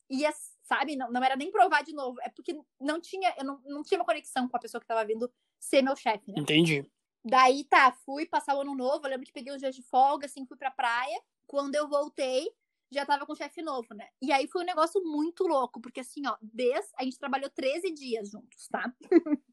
[0.08, 3.60] ia, sabe, não, não era nem provar de novo, é porque não tinha, eu não,
[3.64, 6.40] não tinha uma conexão com a pessoa que tava vindo ser meu chefe, né?
[6.40, 6.90] Entendi.
[7.22, 10.24] Daí tá, fui passar o ano novo, eu lembro que peguei uns dias de folga,
[10.24, 11.22] assim, fui pra praia.
[11.46, 12.50] Quando eu voltei,
[12.90, 14.08] já tava com chefe novo, né?
[14.20, 16.90] E aí foi um negócio muito louco, porque assim, ó, desde.
[16.98, 18.92] A gente trabalhou 13 dias juntos, tá?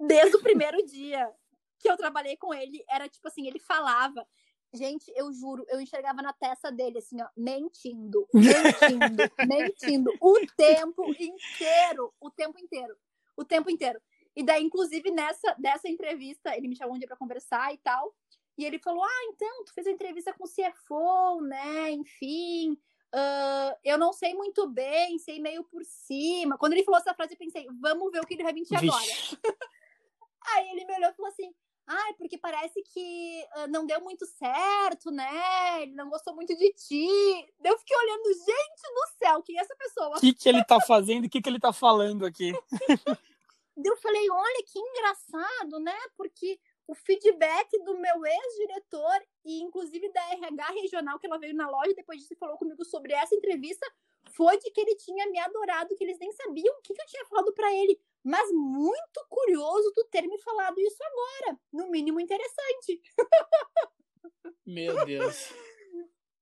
[0.00, 1.30] desde o primeiro dia
[1.78, 4.26] que eu trabalhei com ele, era tipo assim, ele falava.
[4.72, 11.12] Gente, eu juro, eu enxergava na testa dele, assim, ó, mentindo, mentindo, mentindo, o tempo
[11.18, 12.96] inteiro, o tempo inteiro,
[13.36, 14.00] o tempo inteiro.
[14.36, 18.14] E daí, inclusive, nessa dessa entrevista, ele me chamou um dia pra conversar e tal.
[18.56, 21.90] E ele falou: Ah, então, tu fez a entrevista com o CFO, né?
[21.90, 22.72] Enfim,
[23.14, 26.58] uh, eu não sei muito bem, sei meio por cima.
[26.58, 29.02] Quando ele falou essa frase, eu pensei: Vamos ver o que ele vai mentir agora.
[30.54, 31.54] Aí ele me olhou e falou assim:
[31.86, 35.82] Ah, porque parece que uh, não deu muito certo, né?
[35.82, 37.06] Ele não gostou muito de ti.
[37.64, 40.16] Eu fiquei olhando, gente do céu, quem é essa pessoa?
[40.16, 41.26] O que, que ele tá fazendo?
[41.26, 42.52] O que, que ele tá falando aqui?
[43.84, 45.96] eu falei, olha que engraçado, né?
[46.16, 46.58] Porque
[46.90, 51.94] o feedback do meu ex-diretor e inclusive da RH regional que ela veio na loja
[51.94, 53.86] depois disso falou comigo sobre essa entrevista
[54.32, 57.06] foi de que ele tinha me adorado, que eles nem sabiam o que, que eu
[57.06, 58.00] tinha falado para ele.
[58.22, 61.60] Mas muito curioso tu ter me falado isso agora.
[61.72, 63.00] No mínimo interessante.
[64.66, 65.52] Meu Deus.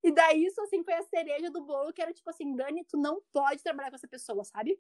[0.03, 2.97] E daí isso assim foi a cereja do bolo, que era tipo assim, Dani, tu
[2.97, 4.79] não pode trabalhar com essa pessoa, sabe?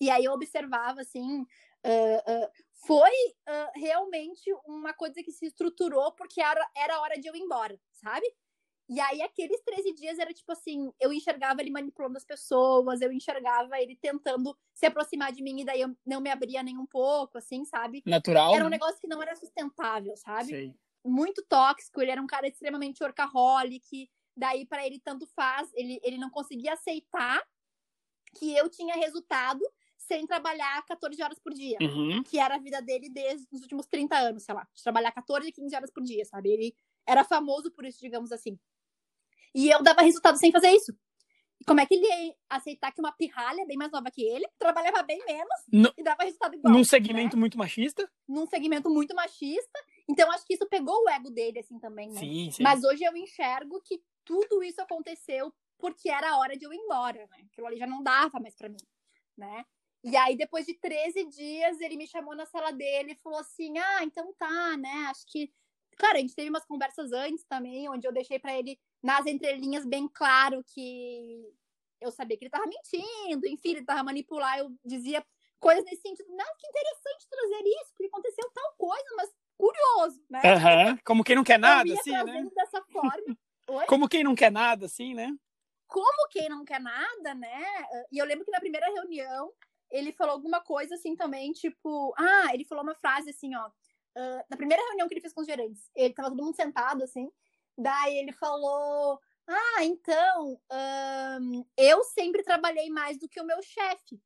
[0.00, 2.50] E aí eu observava assim, uh, uh,
[2.86, 7.40] foi uh, realmente uma coisa que se estruturou porque era, era hora de eu ir
[7.40, 8.26] embora, sabe?
[8.88, 13.12] E aí, aqueles 13 dias era tipo assim: eu enxergava ele manipulando as pessoas, eu
[13.12, 16.86] enxergava ele tentando se aproximar de mim, e daí eu não me abria nem um
[16.86, 18.02] pouco, assim, sabe?
[18.06, 18.54] Natural.
[18.54, 18.76] Era um né?
[18.76, 20.50] negócio que não era sustentável, sabe?
[20.50, 20.74] Sei.
[21.04, 24.08] Muito tóxico, ele era um cara extremamente workaholic.
[24.36, 27.42] Daí, para ele, tanto faz, ele, ele não conseguia aceitar
[28.38, 29.60] que eu tinha resultado
[30.06, 32.22] sem trabalhar 14 horas por dia, uhum.
[32.22, 35.50] que era a vida dele desde os últimos 30 anos, sei lá, de trabalhar 14,
[35.52, 36.50] 15 horas por dia, sabe?
[36.50, 36.74] Ele
[37.06, 38.58] era famoso por isso, digamos assim.
[39.54, 40.92] E eu dava resultado sem fazer isso.
[41.60, 44.46] E como é que ele ia aceitar que uma pirralha bem mais nova que ele
[44.58, 46.72] trabalhava bem menos no, e dava resultado igual?
[46.72, 47.40] Num segmento né?
[47.40, 48.10] muito machista?
[48.28, 49.80] Num segmento muito machista.
[50.08, 52.20] Então acho que isso pegou o ego dele assim também, né?
[52.20, 52.62] Sim, sim.
[52.62, 56.76] Mas hoje eu enxergo que tudo isso aconteceu porque era a hora de eu ir
[56.76, 57.46] embora, né?
[57.50, 58.76] Aquilo ali já não dava mais para mim,
[59.36, 59.64] né?
[60.06, 63.76] E aí, depois de 13 dias, ele me chamou na sala dele e falou assim:
[63.76, 65.08] Ah, então tá, né?
[65.10, 65.52] Acho que.
[65.98, 69.84] Cara, a gente teve umas conversas antes também, onde eu deixei para ele, nas entrelinhas,
[69.84, 71.42] bem claro que
[72.00, 74.58] eu sabia que ele tava mentindo, enfim, ele tava manipular.
[74.58, 75.26] Eu dizia
[75.58, 80.40] coisas nesse sentido: Não, que interessante trazer isso, porque aconteceu tal coisa, mas curioso, né?
[80.44, 80.98] Uhum.
[81.04, 82.48] Como quem não quer nada, assim, né?
[82.54, 83.10] dessa forma.
[83.68, 83.86] Oi?
[83.86, 85.34] Como quem não quer nada, assim, né?
[85.88, 87.64] Como quem não quer nada, né?
[88.12, 89.52] E eu lembro que na primeira reunião
[89.90, 94.44] ele falou alguma coisa assim também, tipo, ah, ele falou uma frase assim, ó, uh,
[94.48, 97.30] na primeira reunião que ele fez com os gerentes, ele tava todo mundo sentado assim,
[97.76, 100.60] daí ele falou, ah, então,
[101.40, 104.20] um, eu sempre trabalhei mais do que o meu chefe,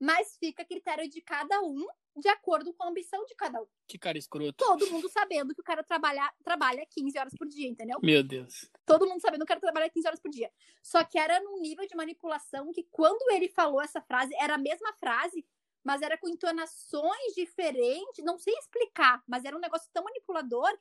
[0.00, 3.66] mas fica a critério de cada um de acordo com a ambição de cada um.
[3.86, 4.64] Que cara escroto.
[4.64, 7.98] Todo mundo sabendo que o cara trabalha, trabalha 15 horas por dia, entendeu?
[8.02, 8.70] Meu Deus.
[8.84, 10.50] Todo mundo sabendo que o cara trabalha 15 horas por dia.
[10.82, 14.58] Só que era num nível de manipulação que quando ele falou essa frase, era a
[14.58, 15.46] mesma frase,
[15.84, 20.76] mas era com entonações diferentes, não sei explicar, mas era um negócio tão manipulador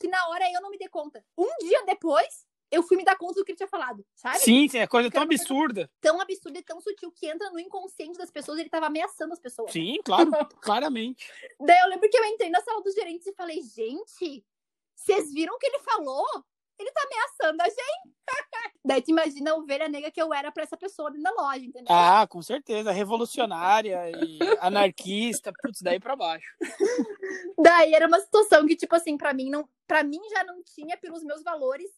[0.00, 1.24] que na hora eu não me dei conta.
[1.36, 4.38] Um dia depois, eu fui me dar conta do que ele tinha falado, sabe?
[4.38, 5.90] Sim, sim, é coisa tão absurda.
[6.00, 9.40] Tão absurda e tão sutil que entra no inconsciente das pessoas, ele tava ameaçando as
[9.40, 9.72] pessoas.
[9.72, 11.30] Sim, claro, claramente.
[11.60, 14.44] Daí eu lembro que eu entrei na sala dos gerentes e falei, gente,
[14.94, 16.26] vocês viram o que ele falou?
[16.78, 18.16] Ele tá ameaçando a gente.
[18.84, 21.64] Daí tu imagina a ovelha negra que eu era pra essa pessoa dentro da loja,
[21.64, 21.88] entendeu?
[21.90, 22.92] Ah, com certeza.
[22.92, 26.46] Revolucionária e anarquista, putz, daí pra baixo.
[27.58, 30.96] Daí era uma situação que, tipo assim, pra mim, não, pra mim já não tinha
[30.96, 31.90] pelos meus valores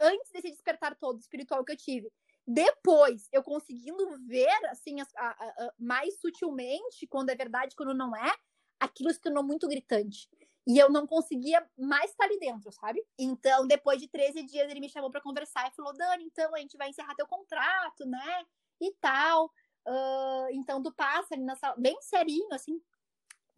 [0.00, 2.10] antes desse despertar todo espiritual que eu tive.
[2.46, 8.14] Depois, eu conseguindo ver, assim, a, a, a, mais sutilmente, quando é verdade, quando não
[8.14, 8.34] é,
[8.78, 10.28] aquilo se tornou muito gritante.
[10.66, 13.04] E eu não conseguia mais estar ali dentro, sabe?
[13.18, 16.58] Então, depois de 13 dias, ele me chamou para conversar e falou: Dani, então a
[16.58, 18.44] gente vai encerrar teu contrato, né?
[18.80, 19.46] E tal.
[19.86, 22.80] Uh, então, tu passa ali na sala, bem serinho, assim,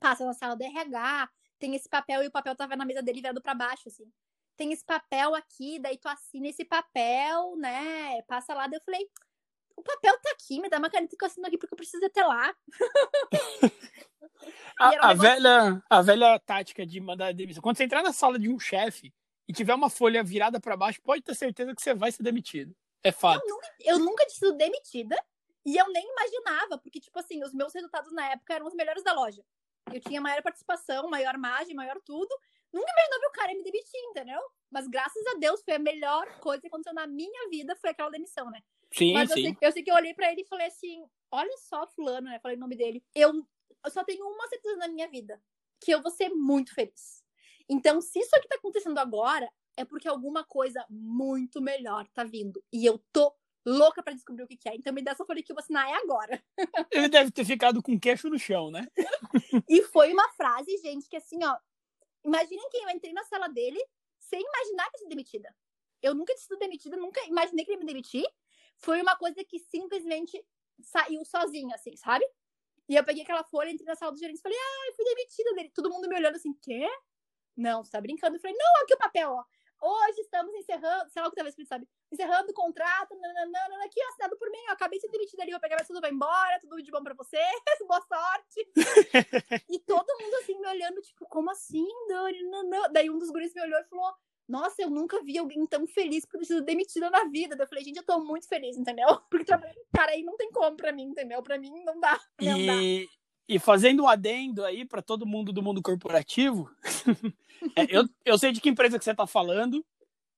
[0.01, 3.21] passa na sala do RH, tem esse papel e o papel tava na mesa dele
[3.21, 4.13] virado para baixo, assim
[4.57, 8.23] tem esse papel aqui, daí tu assina esse papel, né?
[8.23, 9.09] Passa lá, daí eu falei,
[9.77, 12.05] o papel tá aqui, me dá uma caneta que eu assino aqui porque eu preciso
[12.05, 12.55] até lá.
[14.81, 17.63] a, um a velha, a velha tática de mandar demissão.
[17.63, 19.13] Quando você entrar na sala de um chefe
[19.47, 22.75] e tiver uma folha virada para baixo, pode ter certeza que você vai ser demitido.
[23.05, 23.43] É fato.
[23.45, 25.17] Eu nunca, eu nunca tinha sido demitida
[25.65, 29.03] e eu nem imaginava, porque, tipo assim, os meus resultados na época eram os melhores
[29.05, 29.45] da loja.
[29.93, 32.35] Eu tinha maior participação, maior margem, maior tudo.
[32.77, 34.41] Nunca imaginou que o cara ia me demitir, entendeu?
[34.71, 38.11] Mas graças a Deus foi a melhor coisa que aconteceu na minha vida, foi aquela
[38.11, 38.63] demissão, né?
[38.93, 39.41] Sim, Mas sim.
[39.41, 42.29] Eu sei, eu sei que eu olhei pra ele e falei assim: olha só, fulano,
[42.29, 42.39] né?
[42.41, 43.03] Falei o nome dele.
[43.15, 45.43] Eu, eu só tenho uma certeza na minha vida:
[45.83, 47.25] que eu vou ser muito feliz.
[47.67, 52.63] Então, se isso aqui tá acontecendo agora, é porque alguma coisa muito melhor tá vindo.
[52.71, 53.35] E eu tô
[53.65, 54.77] louca para descobrir o que, que, é.
[54.77, 56.43] Então me dá essa folha que eu vou assinar é agora.
[56.93, 58.87] Ele deve ter ficado com o queixo no chão, né?
[59.69, 61.57] e foi uma frase, gente, que assim, ó,
[62.27, 63.81] Imaginem que eu entrei na sala dele
[64.19, 65.57] sem imaginar que ia ser demitida.
[66.03, 68.27] Eu nunca tinha sido demitida, nunca imaginei que ele me demitir.
[68.79, 70.45] Foi uma coisa que simplesmente
[70.81, 72.27] saiu sozinha, assim, sabe?
[72.89, 75.05] E eu peguei aquela folha, entrei na sala do gerente e falei, ah, eu fui
[75.05, 75.71] demitida dele.
[75.75, 76.89] Todo mundo me olhando assim, quê?
[77.57, 78.37] Não, você tá brincando?
[78.37, 79.45] Eu falei, não, aqui o papel, ó.
[79.81, 84.01] Hoje estamos encerrando, sei lá o que talvez ele sabe, encerrando o contrato, nananana, aqui
[84.03, 86.59] assinado por mim, ó, acabei de ser demitida ali, vou pegar, mas tudo vai embora,
[86.61, 87.37] tudo de bom pra você,
[87.87, 88.69] boa sorte.
[89.71, 92.43] e todo mundo assim me olhando, tipo, como assim, Dani?
[92.45, 94.15] Não, Daí um dos guris me olhou e falou,
[94.49, 97.57] nossa, eu nunca vi alguém tão feliz por ter sido demitida na vida.
[97.59, 99.07] Eu falei, gente, eu tô muito feliz, entendeu?
[99.29, 101.43] Porque trabalhar com cara aí não tem como pra mim, entendeu?
[101.43, 102.19] Pra mim não dá.
[102.41, 102.67] Não e...
[102.67, 103.13] dá.
[103.49, 106.69] E fazendo um adendo aí para todo mundo do mundo corporativo,
[107.77, 109.85] é, eu, eu sei de que empresa que você está falando,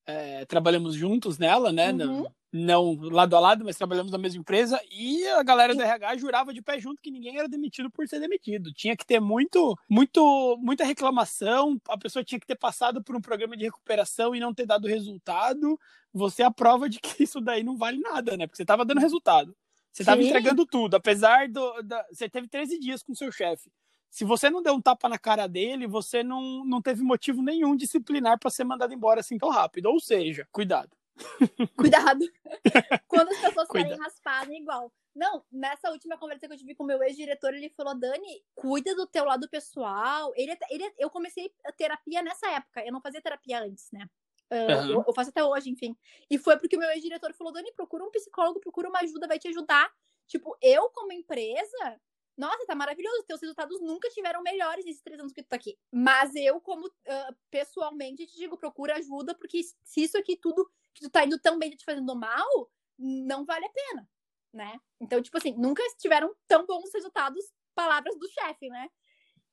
[0.07, 1.91] é, trabalhamos juntos nela, né?
[1.91, 1.97] Uhum.
[1.97, 6.17] Não, não, lado a lado, mas trabalhamos na mesma empresa, e a galera do RH
[6.17, 8.73] jurava de pé junto que ninguém era demitido por ser demitido.
[8.73, 13.21] Tinha que ter muito, muito, muita reclamação, a pessoa tinha que ter passado por um
[13.21, 15.79] programa de recuperação e não ter dado resultado.
[16.13, 18.47] Você é a prova de que isso daí não vale nada, né?
[18.47, 19.55] Porque você estava dando resultado.
[19.99, 21.83] Você estava entregando tudo, apesar do.
[21.83, 23.69] Da, você teve 13 dias com seu chefe.
[24.09, 27.75] Se você não deu um tapa na cara dele, você não, não teve motivo nenhum
[27.75, 29.87] disciplinar para ser mandado embora assim tão rápido.
[29.87, 30.97] Ou seja, cuidado.
[31.77, 32.25] Cuidado.
[33.09, 34.93] Quando as pessoas saem raspadas, igual.
[35.17, 38.95] Não, nessa última conversa que eu tive com o meu ex-diretor, ele falou: Dani, cuida
[38.95, 40.33] do teu lado pessoal.
[40.37, 42.87] Ele, ele, eu comecei a terapia nessa época.
[42.87, 44.09] Eu não fazia terapia antes, né?
[44.51, 44.91] Uh, uhum.
[44.91, 45.97] eu, eu, faço até hoje, enfim.
[46.31, 49.39] E foi porque o meu ex-diretor falou: Dani, procura um psicólogo, procura uma ajuda, vai
[49.39, 49.91] te ajudar.
[50.27, 52.01] Tipo, eu, como empresa,
[52.37, 53.25] nossa, tá maravilhoso.
[53.27, 55.77] Teus resultados nunca tiveram melhores nesses três anos que tu tá aqui.
[55.93, 61.03] Mas eu, como uh, pessoalmente, te digo, procura ajuda, porque se isso aqui tudo que
[61.03, 64.09] tu tá indo tão bem te fazendo mal, não vale a pena,
[64.53, 64.79] né?
[65.01, 68.89] Então, tipo assim, nunca tiveram tão bons resultados, palavras do chefe, né?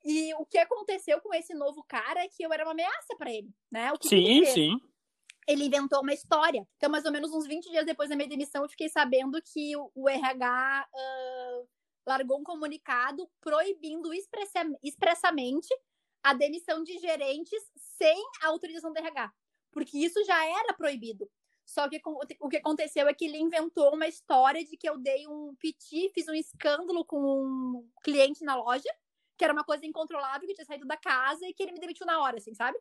[0.06, 3.34] E o que aconteceu com esse novo cara é que eu era uma ameaça para
[3.34, 3.92] ele, né?
[3.92, 4.80] O que sim, que sim.
[5.48, 6.68] Ele inventou uma história.
[6.78, 9.76] Então, mais ou menos uns 20 dias depois da minha demissão, eu fiquei sabendo que
[9.76, 11.68] o, o RH uh,
[12.08, 15.68] largou um comunicado proibindo expressa, expressamente
[16.24, 17.60] a demissão de gerentes
[17.98, 19.32] sem a autorização do RH.
[19.72, 21.28] Porque isso já era proibido.
[21.66, 22.00] Só que
[22.40, 26.12] o que aconteceu é que ele inventou uma história de que eu dei um piti,
[26.14, 28.90] fiz um escândalo com um cliente na loja
[29.38, 32.06] que era uma coisa incontrolável, que tinha saído da casa e que ele me demitiu
[32.06, 32.78] na hora, assim, sabe?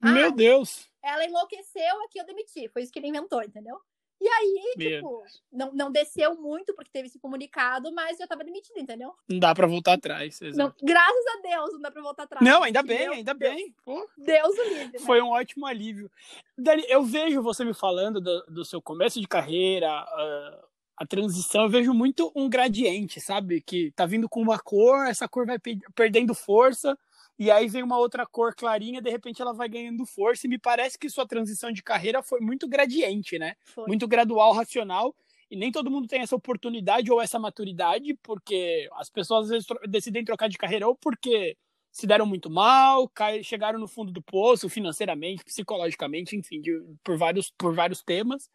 [0.00, 0.88] Meu ah, Deus!
[1.02, 2.68] Ela enlouqueceu, aqui eu demiti.
[2.68, 3.80] Foi isso que ele inventou, entendeu?
[4.20, 8.42] E aí, Meu tipo, não, não desceu muito porque teve esse comunicado, mas já tava
[8.42, 9.14] demitido, entendeu?
[9.28, 10.40] Não dá pra voltar atrás.
[10.56, 12.44] Não, graças a Deus não dá pra voltar atrás.
[12.44, 13.74] Não, ainda bem, Deus, ainda Deus, bem.
[13.84, 14.08] Pô.
[14.18, 14.98] Deus o livre.
[14.98, 15.06] Né?
[15.06, 16.10] Foi um ótimo alívio.
[16.56, 20.67] Dani, eu vejo você me falando do, do seu começo de carreira, uh,
[21.00, 23.60] a transição, eu vejo muito um gradiente, sabe?
[23.60, 25.58] Que tá vindo com uma cor, essa cor vai
[25.94, 26.98] perdendo força
[27.38, 30.58] e aí vem uma outra cor clarinha, de repente ela vai ganhando força, e me
[30.58, 33.54] parece que sua transição de carreira foi muito gradiente, né?
[33.64, 33.86] Foi.
[33.86, 35.14] Muito gradual, racional,
[35.48, 39.66] e nem todo mundo tem essa oportunidade ou essa maturidade, porque as pessoas às vezes
[39.88, 41.56] decidem trocar de carreira ou porque
[41.92, 43.10] se deram muito mal,
[43.42, 46.72] chegaram no fundo do poço financeiramente, psicologicamente, enfim, de,
[47.02, 48.50] por, vários, por vários temas,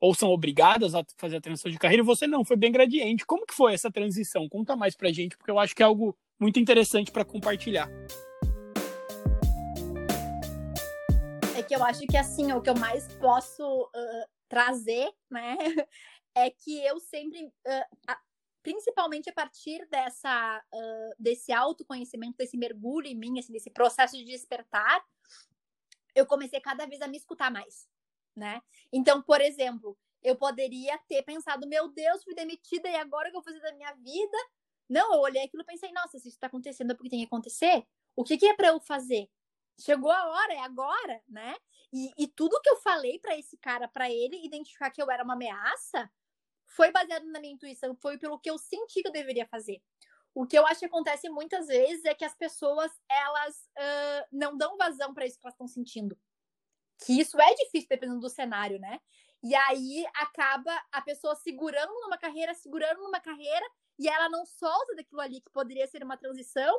[0.00, 3.26] ou são obrigadas a fazer a transição de carreira, e você não, foi bem gradiente.
[3.26, 4.48] Como que foi essa transição?
[4.48, 7.88] Conta mais pra gente, porque eu acho que é algo muito interessante para compartilhar.
[11.56, 15.56] É que eu acho que assim, o que eu mais posso uh, trazer, né,
[16.34, 18.16] é que eu sempre, uh,
[18.62, 24.24] principalmente a partir dessa, uh, desse autoconhecimento, desse mergulho em mim, assim, desse processo de
[24.24, 25.04] despertar,
[26.14, 27.88] eu comecei cada vez a me escutar mais,
[28.38, 28.62] né?
[28.92, 33.36] Então, por exemplo, eu poderia ter pensado, meu Deus, fui demitida e agora o que
[33.36, 34.38] eu vou fazer da minha vida?
[34.88, 37.26] Não, eu olhei aquilo e pensei, nossa, se isso está acontecendo é porque tem que
[37.26, 37.86] acontecer.
[38.16, 39.28] O que, que é para eu fazer?
[39.78, 41.54] Chegou a hora, é agora, né?
[41.92, 45.22] E, e tudo que eu falei para esse cara, para ele identificar que eu era
[45.22, 46.10] uma ameaça,
[46.66, 49.80] foi baseado na minha intuição, foi pelo que eu senti que eu deveria fazer.
[50.34, 54.56] O que eu acho que acontece muitas vezes é que as pessoas elas uh, não
[54.56, 56.18] dão vazão para isso que elas estão sentindo.
[57.04, 59.00] Que isso é difícil dependendo do cenário, né?
[59.42, 63.64] E aí acaba a pessoa segurando numa carreira, segurando numa carreira,
[63.98, 66.74] e ela não solta daquilo ali que poderia ser uma transição,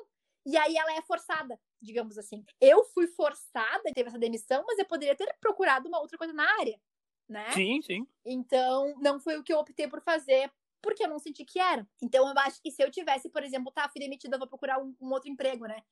[0.46, 2.46] e aí ela é forçada, digamos assim.
[2.60, 6.44] Eu fui forçada, teve essa demissão, mas eu poderia ter procurado uma outra coisa na
[6.60, 6.80] área
[7.28, 7.46] né?
[7.54, 8.08] Sim, sim.
[8.26, 10.52] Então, não foi o que eu optei por fazer,
[10.82, 11.88] porque eu não senti que era.
[12.02, 14.96] Então, eu acho que se eu tivesse, por exemplo, tá, fui demitida, vou procurar um,
[15.02, 15.84] um outro emprego, né?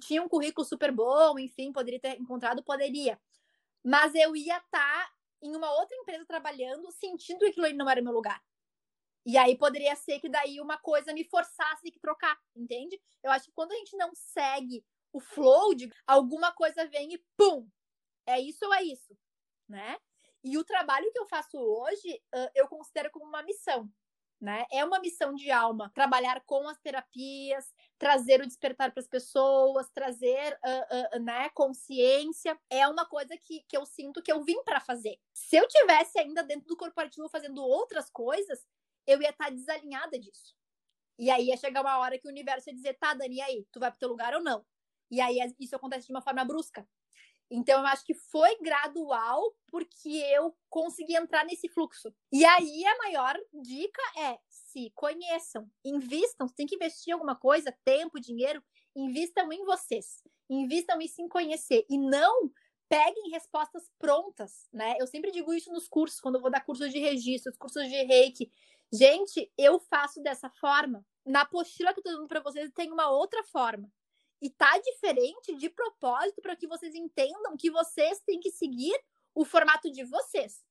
[0.00, 3.18] Tinha um currículo super bom, enfim, poderia ter encontrado, poderia.
[3.84, 5.12] Mas eu ia estar tá
[5.42, 8.42] em uma outra empresa trabalhando, sentindo que aquilo ali não era meu lugar.
[9.24, 13.00] E aí poderia ser que daí uma coisa me forçasse que trocar, entende?
[13.22, 17.24] Eu acho que quando a gente não segue o flow de alguma coisa vem e
[17.36, 17.68] pum,
[18.26, 19.16] é isso ou é isso,
[19.68, 19.98] né?
[20.42, 22.22] E o trabalho que eu faço hoje,
[22.54, 23.90] eu considero como uma missão.
[24.40, 24.64] Né?
[24.72, 29.90] É uma missão de alma trabalhar com as terapias, trazer o despertar para as pessoas,
[29.90, 32.58] trazer uh, uh, né, consciência.
[32.70, 35.18] É uma coisa que, que eu sinto que eu vim para fazer.
[35.34, 38.66] Se eu tivesse ainda dentro do corporativo fazendo outras coisas,
[39.06, 40.54] eu ia estar tá desalinhada disso.
[41.18, 43.66] E aí ia chegar uma hora que o universo ia dizer: tá, Dani, aí?
[43.70, 44.64] Tu vai pro teu lugar ou não?
[45.10, 46.88] E aí isso acontece de uma forma brusca.
[47.50, 52.14] Então, eu acho que foi gradual porque eu consegui entrar nesse fluxo.
[52.32, 56.46] E aí, a maior dica é se conheçam, invistam.
[56.46, 58.62] Se tem que investir alguma coisa, tempo, dinheiro,
[58.94, 60.22] invistam em vocês.
[60.48, 61.84] Invistam em se conhecer.
[61.88, 62.50] E não
[62.88, 64.96] peguem respostas prontas, né?
[64.98, 68.02] Eu sempre digo isso nos cursos, quando eu vou dar cursos de registro, cursos de
[68.04, 68.50] reiki.
[68.92, 71.06] Gente, eu faço dessa forma.
[71.24, 73.90] Na apostila que eu tô dando para vocês, tem uma outra forma.
[74.40, 78.98] E tá diferente de propósito para que vocês entendam que vocês têm que seguir
[79.34, 80.64] o formato de vocês.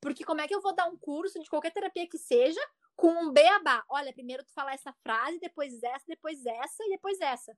[0.00, 2.60] Porque como é que eu vou dar um curso de qualquer terapia que seja
[2.94, 3.84] com um beabá?
[3.88, 7.56] Olha, primeiro tu falar essa frase, depois essa, depois essa e depois essa.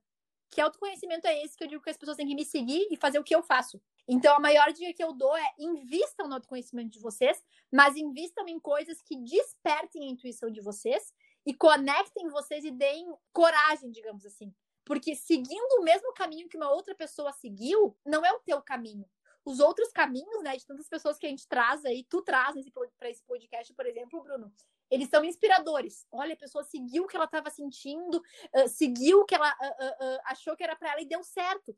[0.49, 2.97] Que autoconhecimento é esse que eu digo que as pessoas têm que me seguir e
[2.97, 3.81] fazer o que eu faço?
[4.05, 7.41] Então, a maior dica que eu dou é invistam no autoconhecimento de vocês,
[7.71, 11.13] mas invistam em coisas que despertem a intuição de vocês
[11.45, 14.53] e conectem vocês e deem coragem, digamos assim.
[14.85, 19.05] Porque seguindo o mesmo caminho que uma outra pessoa seguiu, não é o teu caminho.
[19.43, 22.55] Os outros caminhos, né, de tantas pessoas que a gente traz aí, tu traz
[22.97, 24.53] para esse podcast, por exemplo, Bruno,
[24.89, 26.05] eles são inspiradores.
[26.11, 30.05] Olha, a pessoa seguiu o que ela estava sentindo, uh, seguiu o que ela uh,
[30.05, 31.75] uh, achou que era para ela e deu certo.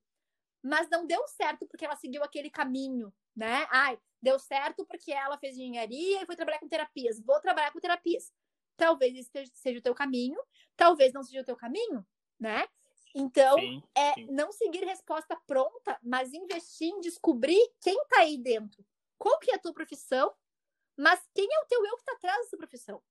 [0.61, 3.67] Mas não deu certo porque ela seguiu aquele caminho, né?
[3.69, 7.19] Ai, deu certo porque ela fez engenharia e foi trabalhar com terapias.
[7.21, 8.33] Vou trabalhar com terapias.
[8.75, 10.39] Talvez esse seja o teu caminho,
[10.75, 12.05] talvez não seja o teu caminho,
[12.39, 12.65] né?
[13.15, 14.27] Então, sim, é sim.
[14.31, 18.83] não seguir resposta pronta, mas investir em descobrir quem está aí dentro.
[19.17, 20.33] Qual que é a tua profissão,
[20.97, 23.01] mas quem é o teu eu que está atrás dessa profissão.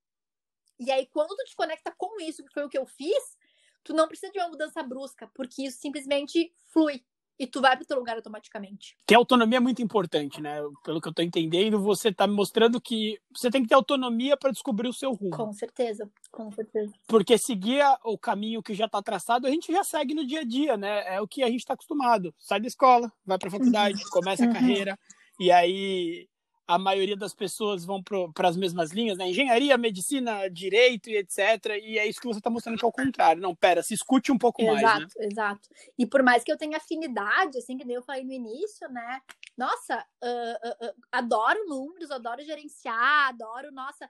[0.78, 3.38] E aí, quando tu te conecta com isso, que foi o que eu fiz,
[3.84, 7.04] tu não precisa de uma mudança brusca, porque isso simplesmente flui
[7.42, 8.96] e tu vai para o teu lugar automaticamente.
[9.12, 10.62] A autonomia é muito importante, né?
[10.84, 14.36] Pelo que eu estou entendendo, você está me mostrando que você tem que ter autonomia
[14.36, 15.36] para descobrir o seu rumo.
[15.36, 16.92] Com certeza, com certeza.
[17.08, 20.44] Porque seguir o caminho que já está traçado, a gente já segue no dia a
[20.44, 21.16] dia, né?
[21.16, 22.32] É o que a gente está acostumado.
[22.38, 24.10] Sai da escola, vai para a faculdade, uhum.
[24.10, 24.52] começa a uhum.
[24.52, 24.96] carreira,
[25.40, 26.28] e aí
[26.74, 29.28] a maioria das pessoas vão para as mesmas linhas, né?
[29.28, 31.38] Engenharia, medicina, direito e etc.
[31.82, 33.42] E é isso que você está mostrando que é o contrário.
[33.42, 34.86] Não, pera, se escute um pouco exato, mais.
[34.96, 35.26] Exato, né?
[35.26, 35.68] exato.
[35.98, 39.20] E por mais que eu tenha afinidade, assim, que nem eu falei no início, né?
[39.56, 44.08] Nossa, uh, uh, uh, adoro números, adoro gerenciar, adoro, nossa,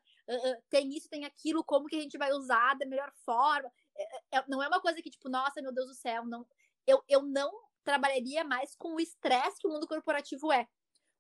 [0.71, 3.71] tem isso, tem aquilo, como que a gente vai usar da melhor forma.
[3.97, 6.47] É, é, não é uma coisa que, tipo, nossa, meu Deus do céu, não
[6.87, 7.51] eu, eu não
[7.85, 10.67] trabalharia mais com o estresse que o mundo corporativo é.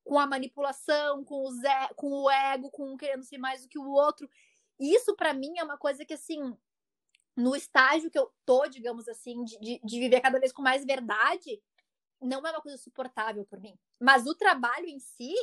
[0.05, 3.68] Com a manipulação, com o, ze, com o ego, com um querendo ser mais do
[3.68, 4.28] que o outro.
[4.78, 6.57] Isso, para mim, é uma coisa que, assim,
[7.36, 10.84] no estágio que eu tô, digamos assim, de, de, de viver cada vez com mais
[10.84, 11.62] verdade,
[12.20, 13.76] não é uma coisa suportável por mim.
[14.00, 15.34] Mas o trabalho em si,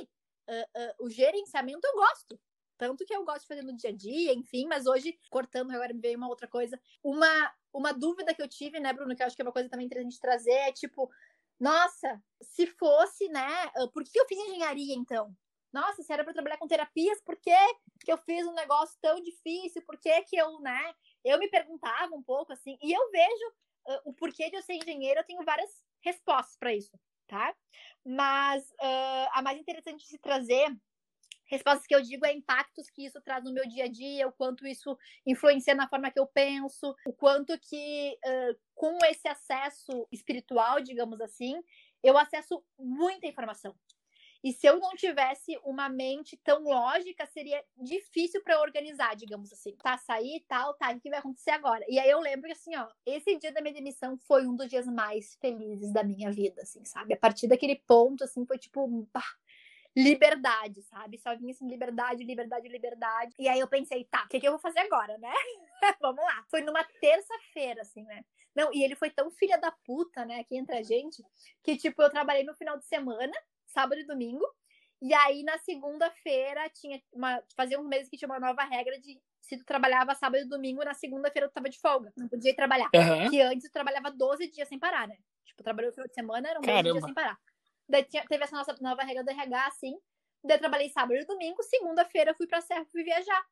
[0.47, 2.39] uh, uh, o gerenciamento, eu gosto.
[2.77, 5.93] Tanto que eu gosto de fazer no dia a dia, enfim, mas hoje, cortando, agora
[5.93, 6.79] me veio uma outra coisa.
[7.03, 9.67] Uma, uma dúvida que eu tive, né, Bruno, que eu acho que é uma coisa
[9.67, 11.11] também interessante trazer, é tipo,
[11.59, 13.47] nossa, se fosse, né,
[13.93, 15.35] por que eu fiz engenharia então?
[15.71, 17.55] Nossa, se era para trabalhar com terapias, por que,
[18.03, 19.83] que eu fiz um negócio tão difícil?
[19.83, 20.93] Por que, que eu, né?
[21.23, 23.47] Eu me perguntava um pouco assim, e eu vejo
[23.87, 25.69] uh, o porquê de eu ser engenheiro, eu tenho várias
[26.01, 26.97] respostas para isso,
[27.27, 27.55] tá?
[28.03, 30.75] Mas uh, a mais interessante de se trazer
[31.49, 34.31] respostas que eu digo é impactos que isso traz no meu dia a dia, o
[34.31, 40.07] quanto isso influencia na forma que eu penso, o quanto que uh, com esse acesso
[40.11, 41.61] espiritual, digamos assim,
[42.03, 43.75] eu acesso muita informação.
[44.41, 49.75] E se eu não tivesse uma mente tão lógica, seria difícil para organizar, digamos assim.
[49.83, 51.83] Tá, sair tal, tá, o que vai acontecer agora?
[51.89, 54.69] E aí eu lembro que, assim, ó, esse dia da minha demissão foi um dos
[54.69, 57.13] dias mais felizes da minha vida, assim, sabe?
[57.13, 59.25] A partir daquele ponto, assim, foi tipo, pá,
[60.03, 61.17] liberdade, sabe?
[61.17, 63.33] Só vinha assim, liberdade, liberdade, liberdade.
[63.37, 65.31] E aí eu pensei, tá, o que, que eu vou fazer agora, né?
[66.01, 66.45] Vamos lá.
[66.49, 68.23] Foi numa terça-feira, assim, né?
[68.55, 71.23] Não, e ele foi tão filha da puta, né, aqui entre a gente,
[71.63, 73.33] que, tipo, eu trabalhei no final de semana,
[73.67, 74.45] sábado e domingo.
[75.01, 77.41] E aí, na segunda-feira, tinha uma.
[77.55, 80.83] Fazia uns meses que tinha uma nova regra de se tu trabalhava sábado e domingo,
[80.83, 82.13] na segunda-feira tu tava de folga.
[82.15, 82.89] Não podia ir trabalhar.
[82.93, 83.29] Uhum.
[83.29, 85.17] Que antes tu trabalhava 12 dias sem parar, né?
[85.43, 86.91] Tipo, trabalhou o final de semana, eram 12 Caramba.
[86.91, 87.39] dias sem parar.
[87.89, 89.99] Daí tinha, teve essa nossa nova regra do RH, assim.
[90.43, 93.45] Daí eu trabalhei sábado e domingo, segunda-feira fui pra Serra fui viajar.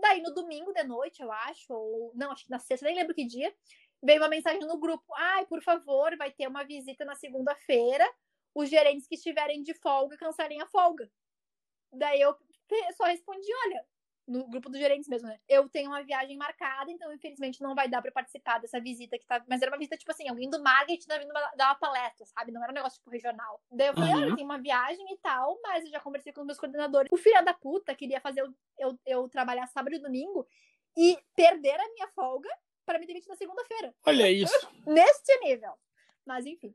[0.00, 3.14] Daí no domingo de noite, eu acho, ou não, acho que na sexta, nem lembro
[3.14, 3.54] que dia,
[4.02, 8.10] veio uma mensagem no grupo: ai, por favor, vai ter uma visita na segunda-feira
[8.54, 11.10] os gerentes que estiverem de folga cancelem a folga.
[11.92, 12.34] Daí eu
[12.96, 13.86] só respondi, olha,
[14.26, 15.38] no grupo dos gerentes mesmo, né?
[15.48, 19.26] Eu tenho uma viagem marcada, então infelizmente não vai dar para participar dessa visita que
[19.26, 19.44] tá.
[19.48, 22.50] Mas era uma visita, tipo assim, alguém do marketing tá vindo dar uma palestra, sabe?
[22.50, 23.60] Não era um negócio tipo regional.
[23.70, 24.22] Daí eu falei, uhum.
[24.22, 27.08] olha, tem uma viagem e tal, mas eu já conversei com os meus coordenadores.
[27.12, 30.46] O filho da puta queria fazer eu, eu, eu trabalhar sábado e domingo
[30.96, 32.50] e perder a minha folga
[32.84, 33.94] para me demitir na segunda-feira.
[34.04, 34.54] Olha isso.
[34.86, 35.72] Neste nível.
[36.24, 36.74] Mas enfim.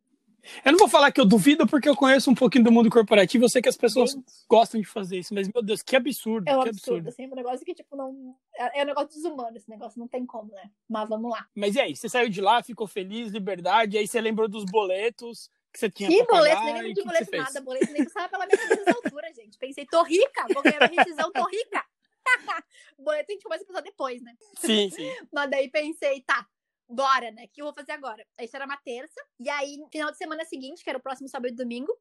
[0.65, 3.45] Eu não vou falar que eu duvido, porque eu conheço um pouquinho do mundo corporativo,
[3.45, 4.15] eu sei que as pessoas
[4.47, 6.49] gostam de fazer isso, mas, meu Deus, que absurdo.
[6.49, 7.09] É um que absurdo, absurdo.
[7.09, 8.35] assim, um negócio que, tipo, não.
[8.55, 10.69] É, é um negócio desumano esse negócio, não tem como, né?
[10.89, 11.47] Mas vamos lá.
[11.55, 15.49] Mas e aí, você saiu de lá, ficou feliz, liberdade, aí você lembrou dos boletos
[15.71, 16.63] que você tinha Que boleto?
[16.63, 19.57] Nem lembro de boleto nada, boleto nem passava pela minha altura, gente.
[19.57, 21.85] Pensei, tô rica, vou ganhar uma rescisão, tô rica.
[22.99, 24.35] boleto a gente começa a pensar depois, né?
[24.57, 25.09] Sim, sim.
[25.31, 26.45] Mas daí pensei, tá,
[26.91, 27.45] bora, né?
[27.45, 28.25] O que eu vou fazer agora?
[28.39, 29.19] Isso era uma terça.
[29.39, 31.91] E aí, final de semana seguinte, que era o próximo sábado e domingo,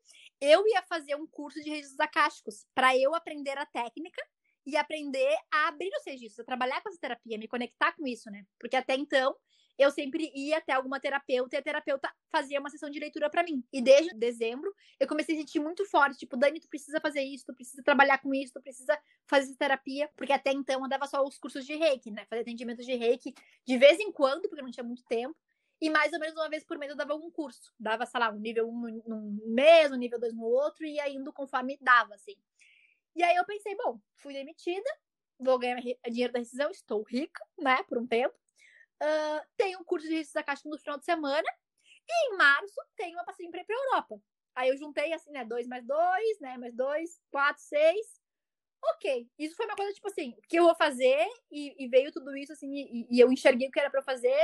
[0.41, 4.23] eu ia fazer um curso de registros acásticos para eu aprender a técnica
[4.67, 8.31] e aprender a abrir os registros, a trabalhar com essa terapia, me conectar com isso,
[8.31, 8.45] né?
[8.59, 9.35] Porque até então
[9.81, 13.43] eu sempre ia até alguma terapeuta e a terapeuta fazia uma sessão de leitura para
[13.43, 13.65] mim.
[13.73, 17.47] E desde dezembro, eu comecei a sentir muito forte, tipo, Dani, tu precisa fazer isso,
[17.47, 21.07] tu precisa trabalhar com isso, tu precisa fazer essa terapia, porque até então eu dava
[21.07, 22.27] só os cursos de Reiki, né?
[22.27, 23.35] Fazer atendimento de Reiki
[23.67, 25.35] de vez em quando, porque não tinha muito tempo.
[25.81, 27.73] E mais ou menos uma vez por mês eu dava algum curso.
[27.81, 31.01] Dava, sei lá, um nível 1 um num mês, um nível 2 no outro, e
[31.01, 32.37] aí indo conforme dava, assim.
[33.17, 34.89] E aí eu pensei, bom, fui demitida,
[35.39, 38.35] vou ganhar dinheiro da rescisão, estou rica, né, por um tempo.
[39.03, 41.49] Uh, tem um curso de registro da Caixa no final de semana.
[42.09, 44.21] E em março tem uma passagem para ir para Europa.
[44.55, 45.45] Aí eu juntei assim, né?
[45.45, 46.59] Dois mais dois, né?
[46.59, 48.21] Mais dois, quatro, seis.
[48.83, 49.29] Ok.
[49.39, 52.53] Isso foi uma coisa, tipo assim, que eu vou fazer, e, e veio tudo isso,
[52.53, 54.39] assim, e, e, eu enxerguei o que era para fazer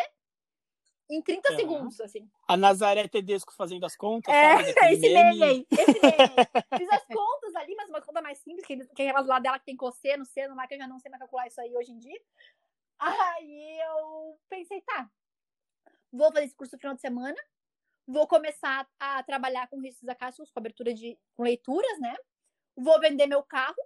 [1.11, 1.57] em 30 é.
[1.57, 2.29] segundos, assim.
[2.49, 4.35] A Nazaré Tedesco fazendo as contas.
[4.35, 5.67] É, esse meme aí.
[5.71, 6.01] Esse meme.
[6.79, 9.59] Fiz as contas ali, mas uma conta mais simples, que, que é aquelas lá dela
[9.59, 11.93] que tem cosseno, seno lá, que eu já não sei mais calcular isso aí hoje
[11.93, 12.21] em dia.
[12.99, 15.11] Aí eu pensei, tá,
[16.13, 17.37] vou fazer esse curso no final de semana,
[18.07, 22.17] vou começar a trabalhar com riscos acácios, com abertura de com leituras, né?
[22.77, 23.77] Vou vender meu carro,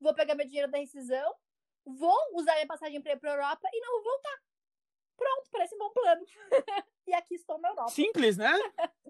[0.00, 1.34] vou pegar meu dinheiro da rescisão,
[1.84, 4.42] vou usar minha passagem para ir para Europa e não vou voltar.
[5.16, 6.24] Pronto, parece um bom plano.
[7.06, 7.90] e aqui estou na Europa.
[7.90, 8.52] Simples, né?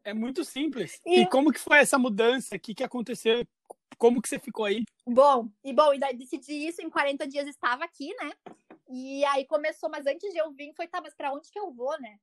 [0.04, 1.00] É muito simples.
[1.06, 1.22] e...
[1.22, 2.56] e como que foi essa mudança?
[2.56, 3.44] O que, que aconteceu?
[3.98, 4.84] Como que você ficou aí?
[5.06, 8.32] Bom, e bom, e daí decidi isso, em 40 dias estava aqui, né?
[8.88, 11.72] E aí começou, mas antes de eu vir, foi, tá, mas pra onde que eu
[11.72, 12.18] vou, né?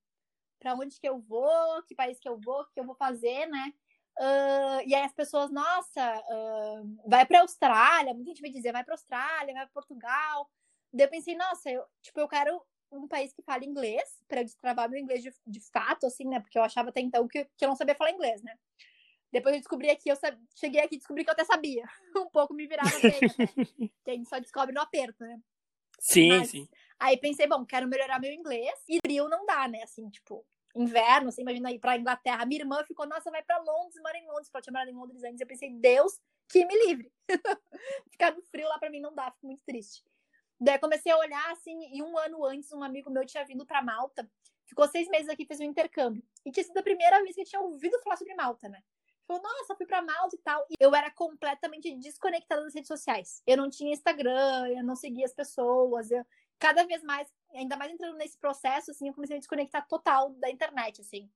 [0.60, 3.48] Pra onde que eu vou, que país que eu vou, o que eu vou fazer,
[3.48, 3.74] né?
[4.18, 8.84] Uh, e aí as pessoas, nossa, uh, vai pra Austrália, muita gente me dizia, vai
[8.84, 10.50] pra Austrália, vai pra Portugal.
[10.94, 14.46] Daí eu pensei, nossa, eu, tipo, eu quero um país que fala inglês, para eu
[14.46, 16.40] destravar meu inglês de, de fato, assim, né?
[16.40, 18.56] Porque eu achava até então que, que eu não sabia falar inglês, né?
[19.32, 20.38] Depois eu descobri aqui, eu sab...
[20.56, 21.84] cheguei aqui e descobri que eu até sabia.
[22.16, 23.28] Um pouco me virava bem, até.
[24.06, 25.40] que a gente só descobre no aperto, né?
[26.00, 26.68] Sim, Mas, sim.
[27.00, 28.74] Aí pensei, bom, quero melhorar meu inglês.
[28.88, 29.84] E frio não dá, né?
[29.84, 32.46] Assim, tipo, inverno, você imagina ir pra Inglaterra.
[32.46, 35.42] Minha irmã ficou, nossa, vai pra Londres, mora em Londres, pode morar em Londres antes.
[35.42, 37.12] Eu pensei, Deus que me livre.
[38.12, 40.04] Ficar no frio lá pra mim não dá, fico muito triste.
[40.60, 43.82] Daí comecei a olhar, assim, e um ano antes, um amigo meu tinha vindo pra
[43.82, 44.30] Malta,
[44.66, 46.24] ficou seis meses aqui, fez um intercâmbio.
[46.46, 48.82] E tinha sido a primeira vez que eu tinha ouvido falar sobre Malta, né?
[49.28, 50.66] Falou, nossa, fui pra Malta e tal.
[50.70, 53.42] E eu era completamente desconectada das redes sociais.
[53.48, 56.12] Eu não tinha Instagram, eu não seguia as pessoas.
[56.12, 56.26] Eu,
[56.60, 60.50] cada vez mais, ainda mais entrando nesse processo, assim, eu comecei a desconectar total da
[60.50, 61.30] internet, assim.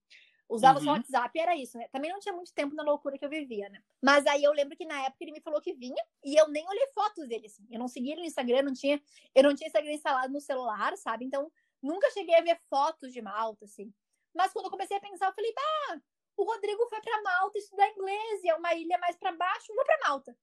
[0.49, 0.85] Usava uhum.
[0.85, 1.89] só o WhatsApp e era isso, né?
[1.89, 3.81] Também não tinha muito tempo na loucura que eu vivia, né?
[4.01, 6.65] Mas aí eu lembro que na época ele me falou que vinha e eu nem
[6.69, 7.67] olhei fotos dele, assim.
[7.69, 9.01] Eu não seguia ele no Instagram, não tinha,
[9.35, 11.25] eu não tinha Instagram instalado no celular, sabe?
[11.25, 13.93] Então, nunca cheguei a ver fotos de Malta, assim.
[14.33, 16.01] Mas quando eu comecei a pensar, eu falei, bah,
[16.37, 19.83] o Rodrigo foi para Malta estudar inglês e é uma ilha mais para baixo, vou
[19.83, 20.37] para Malta.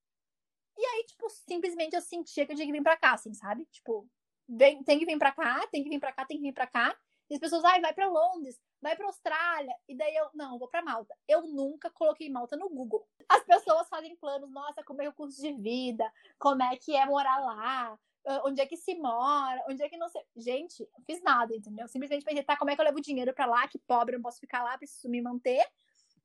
[0.76, 3.64] E aí, tipo, simplesmente eu sentia que eu tinha que vir pra cá, assim, sabe?
[3.66, 4.08] Tipo,
[4.48, 6.66] vem, tem que vir pra cá, tem que vir pra cá, tem que vir pra
[6.66, 6.96] cá.
[7.30, 9.74] E as pessoas, ai, vai para Londres, vai para Austrália.
[9.88, 11.16] E daí eu, não, vou para Malta.
[11.28, 13.06] Eu nunca coloquei Malta no Google.
[13.28, 17.06] As pessoas fazem planos, nossa, como é o curso de vida, como é que é
[17.06, 17.98] morar lá,
[18.44, 20.22] onde é que se mora, onde é que não sei.
[20.36, 21.86] Gente, não fiz nada, entendeu?
[21.88, 23.66] Simplesmente pensei, tá, como é que eu levo dinheiro para lá?
[23.68, 25.64] Que pobre, não posso ficar lá, preciso me manter.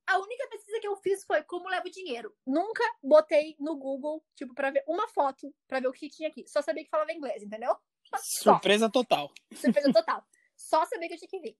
[0.09, 2.35] A única pesquisa que eu fiz foi como levo dinheiro.
[2.43, 6.47] Nunca botei no Google, tipo, para ver uma foto, para ver o que tinha aqui.
[6.47, 7.77] Só sabia que falava inglês, entendeu?
[8.17, 9.31] Surpresa total.
[9.53, 10.25] Surpresa total.
[10.55, 11.57] Só saber que eu tinha que vir.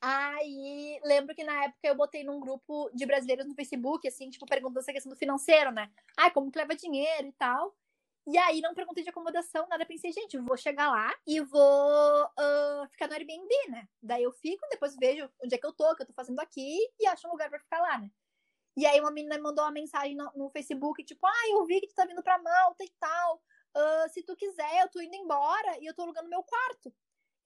[0.00, 4.44] Aí, lembro que na época eu botei num grupo de brasileiros no Facebook, assim, tipo,
[4.44, 5.88] perguntando essa questão do financeiro, né?
[6.16, 7.76] Ah, como que leva dinheiro e tal.
[8.30, 9.86] E aí, não perguntei de acomodação, nada.
[9.86, 13.88] Pensei, gente, vou chegar lá e vou uh, ficar no Airbnb, né?
[14.02, 16.38] Daí eu fico, depois vejo onde é que eu tô, o que eu tô fazendo
[16.38, 18.10] aqui e acho um lugar pra ficar lá, né?
[18.76, 21.80] E aí, uma menina me mandou uma mensagem no, no Facebook, tipo, ah, eu vi
[21.80, 23.42] que tu tá vindo pra Malta e tal.
[23.74, 26.94] Uh, se tu quiser, eu tô indo embora e eu tô alugando meu quarto.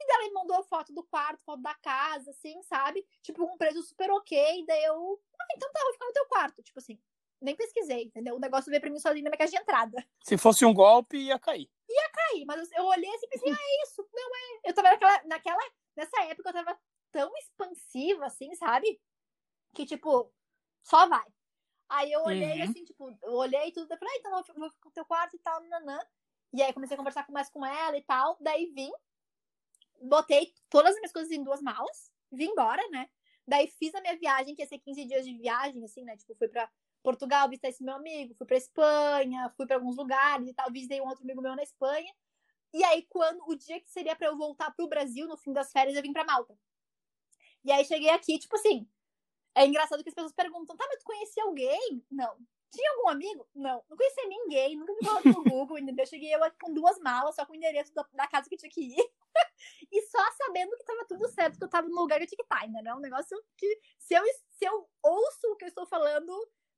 [0.01, 3.07] E daí ela me mandou foto do quarto, foto da casa, assim, sabe?
[3.23, 4.65] Tipo, um preço super ok.
[4.67, 6.61] Daí eu, ah, então tá, vou ficar no teu quarto.
[6.61, 7.01] Tipo assim,
[7.43, 8.37] nem pesquisei, entendeu?
[8.37, 10.07] O negócio veio pra mim sozinho na minha caixa de entrada.
[10.23, 11.71] Se fosse um golpe, ia cair.
[11.89, 14.09] Ia cair, mas eu olhei assim e pensei, ah, é isso.
[14.13, 14.71] Não é.
[14.71, 15.63] Eu tava naquela, naquela.
[15.97, 16.79] Nessa época eu tava
[17.11, 19.01] tão expansiva, assim, sabe?
[19.75, 20.33] Que, tipo,
[20.83, 21.27] só vai.
[21.89, 22.71] Aí eu olhei uhum.
[22.71, 25.37] assim, tipo, eu olhei tudo, eu falei, ah, então eu vou ficar no teu quarto
[25.37, 26.01] e tal, nanã.
[26.55, 28.37] E aí comecei a conversar mais com ela e tal.
[28.41, 28.91] Daí vim,
[30.01, 33.09] botei todas as minhas coisas em duas malas, vim embora, né?
[33.47, 36.17] Daí fiz a minha viagem, que ia ser 15 dias de viagem, assim, né?
[36.17, 36.71] Tipo, fui pra
[37.03, 41.01] Portugal visitar esse meu amigo, fui pra Espanha, fui para alguns lugares e tal, visitei
[41.01, 42.13] um outro amigo meu na Espanha.
[42.73, 45.71] E aí, quando o dia que seria para eu voltar pro Brasil, no fim das
[45.71, 46.57] férias, eu vim pra Malta.
[47.65, 48.89] E aí cheguei aqui, tipo assim.
[49.55, 52.03] É engraçado que as pessoas perguntam, tá, mas tu conhecia alguém?
[52.11, 52.39] Não.
[52.73, 53.47] Tinha algum amigo?
[53.55, 53.85] Não.
[53.89, 56.07] Não conhecia ninguém, nunca me falado no Google, entendeu?
[56.07, 58.71] Cheguei eu com duas malas, só com o endereço da, da casa que eu tinha
[58.71, 59.13] que ir.
[59.93, 62.39] e só sabendo que tava tudo certo, que eu tava no lugar que eu tinha
[62.39, 62.95] que estar, ainda, né?
[62.95, 66.33] Um negócio que, se eu, se eu ouço o que eu estou falando,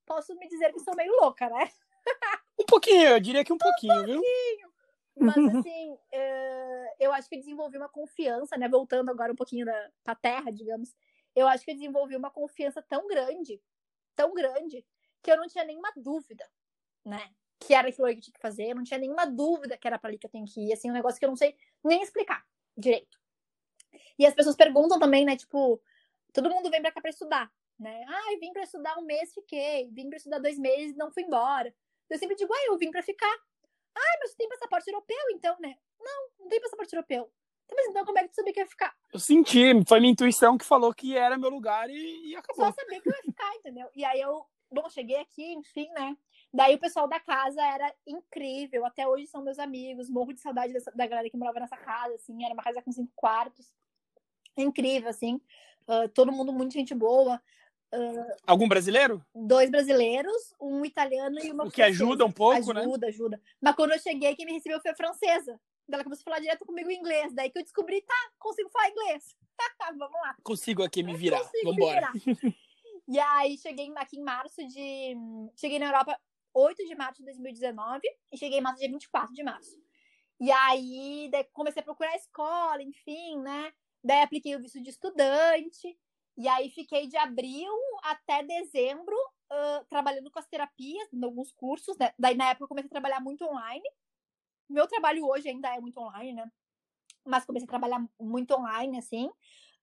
[0.07, 1.71] posso me dizer que sou meio louca, né?
[2.59, 4.23] um pouquinho, eu diria que um pouquinho, um viu?
[4.23, 4.75] Pouquinho.
[5.17, 8.69] Mas assim, uh, eu acho que eu desenvolvi uma confiança, né?
[8.69, 10.95] Voltando agora um pouquinho da, pra terra, digamos.
[11.35, 13.61] Eu acho que eu desenvolvi uma confiança tão grande,
[14.15, 14.85] tão grande,
[15.23, 16.49] que eu não tinha nenhuma dúvida,
[17.05, 17.31] né?
[17.59, 19.99] Que era aquilo que eu tinha que fazer, eu não tinha nenhuma dúvida que era
[19.99, 22.03] para ali que eu tenho que ir, assim, um negócio que eu não sei nem
[22.03, 22.45] explicar
[22.77, 23.19] direito.
[24.19, 25.81] E as pessoas perguntam também, né, tipo,
[26.33, 28.05] todo mundo vem pra cá pra estudar, né?
[28.09, 29.91] Ah, vim pra estudar um mês, fiquei.
[29.91, 31.75] Vim pra estudar dois meses, não fui embora.
[32.09, 33.35] Eu sempre digo, ah, eu vim pra ficar.
[33.97, 35.77] Ah, mas você tem passaporte europeu, então, né?
[36.01, 37.31] Não, não tem passaporte europeu.
[37.65, 38.95] Então, mas então como é que tu sabia que ia ficar?
[39.13, 42.67] Eu senti, foi minha intuição que falou que era meu lugar e, e acabou.
[42.67, 43.89] Só saber que eu ia ficar, entendeu?
[43.95, 44.45] E aí eu
[44.75, 46.17] Bom, cheguei aqui, enfim, né?
[46.53, 48.85] Daí o pessoal da casa era incrível.
[48.85, 50.11] Até hoje são meus amigos.
[50.11, 52.45] Morro de saudade dessa, da galera que morava nessa casa, assim.
[52.45, 53.73] Era uma casa com cinco quartos.
[54.57, 55.41] Incrível, assim.
[55.87, 57.41] Uh, todo mundo muito gente boa.
[57.95, 59.25] Uh, Algum brasileiro?
[59.35, 62.05] Dois brasileiros, um italiano e uma O que francesa.
[62.05, 62.81] ajuda um pouco, ajuda, né?
[62.81, 63.43] Ajuda, ajuda.
[63.61, 65.61] Mas quando eu cheguei, quem me recebeu foi a francesa.
[65.91, 67.33] Ela começou a falar direto comigo em inglês.
[67.35, 69.37] Daí que eu descobri, tá, consigo falar inglês.
[69.99, 70.35] Vamos lá.
[70.43, 71.39] Consigo aqui me virar.
[71.41, 72.11] Consigo Vambora.
[72.13, 72.55] Me virar.
[73.07, 75.15] E aí cheguei aqui em março de.
[75.57, 76.19] Cheguei na Europa
[76.55, 78.01] 8 de março de 2019
[78.33, 79.79] e cheguei em março dia 24 de março.
[80.41, 83.73] E aí comecei a procurar escola, enfim, né?
[84.03, 85.99] Daí apliquei o visto de estudante.
[86.37, 87.73] E aí fiquei de abril
[88.03, 89.17] até dezembro
[89.53, 91.97] uh, trabalhando com as terapias, em alguns cursos.
[91.97, 92.13] Né?
[92.19, 93.89] Daí na época eu comecei a trabalhar muito online.
[94.69, 96.51] Meu trabalho hoje ainda é muito online, né?
[97.25, 99.27] mas comecei a trabalhar muito online, assim.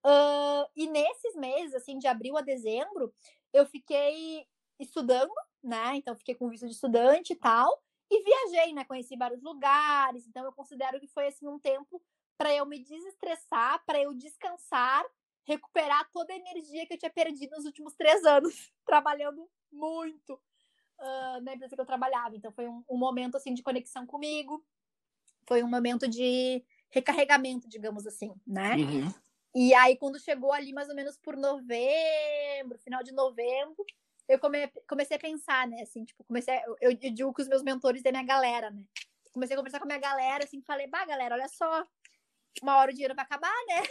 [0.06, 3.14] Uh, e nesses meses, assim, de abril a dezembro,
[3.52, 4.46] eu fiquei
[4.80, 5.34] estudando,
[5.64, 5.96] né?
[5.96, 7.82] Então, fiquei com visto de estudante e tal.
[8.10, 8.84] E viajei, né?
[8.86, 10.28] Conheci vários lugares.
[10.28, 12.02] Então, eu considero que foi, assim, um tempo
[12.38, 15.06] para eu me desestressar, para eu descansar,
[15.44, 20.34] recuperar toda a energia que eu tinha perdido nos últimos três anos, trabalhando muito
[21.00, 22.36] uh, na empresa que eu trabalhava.
[22.36, 24.64] Então, foi um, um momento, assim, de conexão comigo.
[25.48, 28.76] Foi um momento de recarregamento, digamos assim, né?
[28.76, 29.14] Uhum.
[29.54, 33.86] E aí, quando chegou ali mais ou menos por novembro, final de novembro,
[34.28, 35.82] eu come, comecei a pensar, né?
[35.82, 36.54] Assim, tipo, comecei.
[36.54, 38.84] A, eu, eu digo com os meus mentores da minha galera, né?
[39.34, 41.86] Comecei a conversar com a minha galera, assim, falei, bah, galera, olha só,
[42.62, 43.84] uma hora o dinheiro vai acabar, né?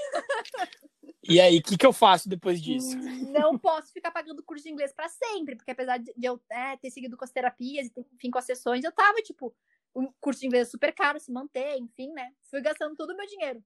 [1.22, 2.96] E aí, o que, que eu faço depois disso?
[3.30, 6.90] Não posso ficar pagando curso de inglês para sempre, porque apesar de eu é, ter
[6.90, 9.54] seguido com as terapias e, enfim, com as sessões, eu tava, tipo,
[9.94, 12.32] um curso de inglês é super caro, se manter, enfim, né?
[12.50, 13.62] Fui gastando todo o meu dinheiro.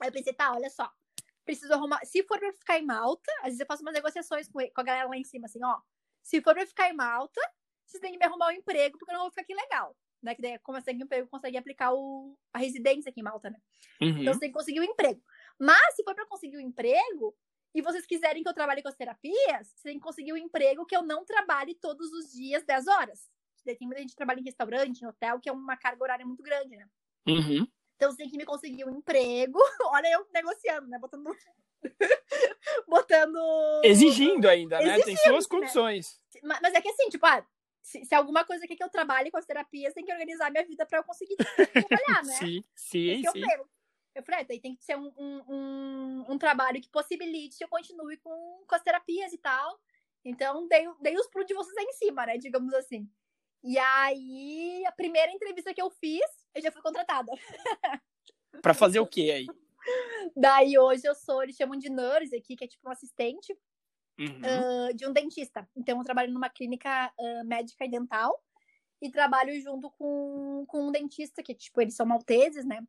[0.00, 0.90] Aí eu pensei, tá, olha só,
[1.44, 2.04] preciso arrumar.
[2.04, 4.84] Se for pra ficar em Malta, às vezes eu faço umas negociações com, com a
[4.84, 5.80] galera lá em cima, assim, ó.
[6.22, 7.40] Se for pra ficar em Malta,
[7.86, 9.96] vocês têm que me arrumar um emprego, porque eu não vou ficar aqui legal.
[10.22, 10.34] Né?
[10.34, 13.58] Que daí, eu tenho emprego, consegue aplicar o, a residência aqui em Malta, né?
[14.00, 14.20] Uhum.
[14.20, 15.22] Então você tem que conseguir um emprego.
[15.58, 17.34] Mas se for pra conseguir um emprego,
[17.74, 20.86] e vocês quiserem que eu trabalhe com as terapias, você tem que conseguir um emprego
[20.86, 23.30] que eu não trabalhe todos os dias 10 horas.
[23.64, 26.42] Tem muita gente que trabalha em restaurante, em hotel, que é uma carga horária muito
[26.42, 26.86] grande, né?
[27.26, 27.66] Uhum.
[27.96, 29.58] Então você tem que me conseguir um emprego.
[29.92, 30.98] Olha eu negociando, né?
[30.98, 31.24] Botando.
[32.88, 33.38] Botando.
[33.82, 35.00] Exigindo ainda, né?
[35.00, 35.50] Tem suas né?
[35.50, 36.20] condições.
[36.42, 36.58] Né?
[36.62, 37.44] Mas é que assim, tipo, ah,
[37.86, 40.66] se, se, alguma coisa quer que eu trabalhe com as terapias, tem que organizar minha
[40.66, 42.32] vida para eu conseguir trabalhar, né?
[42.32, 43.44] sim, sim, sim.
[43.52, 43.68] Eu,
[44.16, 47.68] eu falei, ah, tem que ser um, um, um, um, trabalho que possibilite que eu
[47.68, 49.80] continue com, com as terapias e tal.
[50.24, 52.36] Então, dei, dei os pulos de vocês aí em cima, né?
[52.36, 53.08] Digamos assim.
[53.62, 56.26] E aí, a primeira entrevista que eu fiz,
[56.56, 57.30] eu já fui contratada.
[58.60, 59.46] para fazer o quê aí?
[60.36, 63.56] Daí hoje eu sou, eles chamam de nurse aqui, que é tipo um assistente
[64.18, 64.90] uhum.
[64.90, 65.68] uh, de um dentista.
[65.76, 68.42] Então eu trabalho numa clínica uh, médica e dental
[69.00, 72.82] e trabalho junto com, com um dentista, que tipo, eles são malteses, né?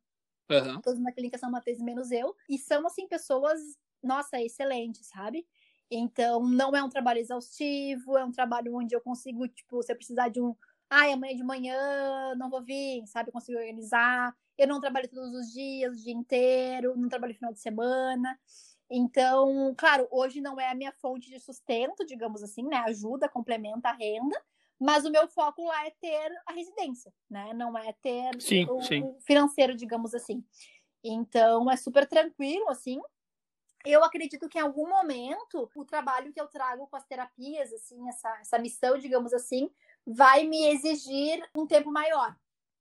[0.49, 0.82] Uhum.
[0.82, 2.36] Todos na clínica são malteses, menos eu.
[2.49, 3.59] E são, assim, pessoas,
[4.01, 5.45] nossa, excelentes, sabe?
[5.91, 9.95] Então, não é um trabalho exaustivo, é um trabalho onde eu consigo, tipo, se eu
[9.95, 10.55] precisar de um.
[10.89, 13.30] Ai, amanhã de manhã não vou vir, sabe?
[13.30, 14.34] Eu consigo organizar.
[14.57, 18.39] Eu não trabalho todos os dias, o dia inteiro, não trabalho final de semana.
[18.89, 22.77] Então, claro, hoje não é a minha fonte de sustento, digamos assim, né?
[22.88, 24.41] Ajuda, complementa a renda,
[24.79, 27.53] mas o meu foco lá é ter a residência, né?
[27.53, 29.15] Não é ter sim, o, sim.
[29.25, 30.43] financeiro, digamos assim.
[31.03, 33.01] Então, é super tranquilo, assim
[33.88, 38.07] eu acredito que em algum momento o trabalho que eu trago com as terapias, assim,
[38.09, 39.69] essa, essa missão, digamos assim,
[40.05, 42.35] vai me exigir um tempo maior,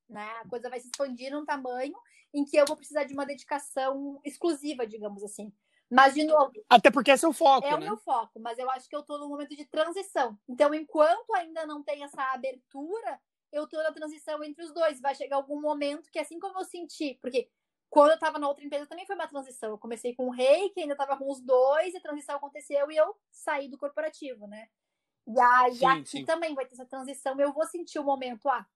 [0.08, 0.28] né?
[0.42, 1.94] A coisa vai se expandir num tamanho
[2.34, 5.52] em que eu vou precisar de uma dedicação exclusiva, digamos assim.
[5.90, 6.52] Mas, de novo.
[6.68, 7.66] Até porque é seu foco.
[7.66, 7.76] É né?
[7.76, 10.38] o meu foco, mas eu acho que eu estou num momento de transição.
[10.48, 13.20] Então, enquanto ainda não tem essa abertura,
[13.52, 15.00] eu estou na transição entre os dois.
[15.00, 17.48] Vai chegar algum momento que, assim como eu senti, porque
[17.88, 19.70] quando eu estava na outra empresa também foi uma transição.
[19.70, 22.90] Eu comecei com o rei, que ainda estava com os dois, e a transição aconteceu
[22.90, 24.68] e eu saí do corporativo, né?
[25.26, 26.24] E aí sim, aqui sim.
[26.24, 27.38] também vai ter essa transição.
[27.40, 28.66] Eu vou sentir o momento, ah,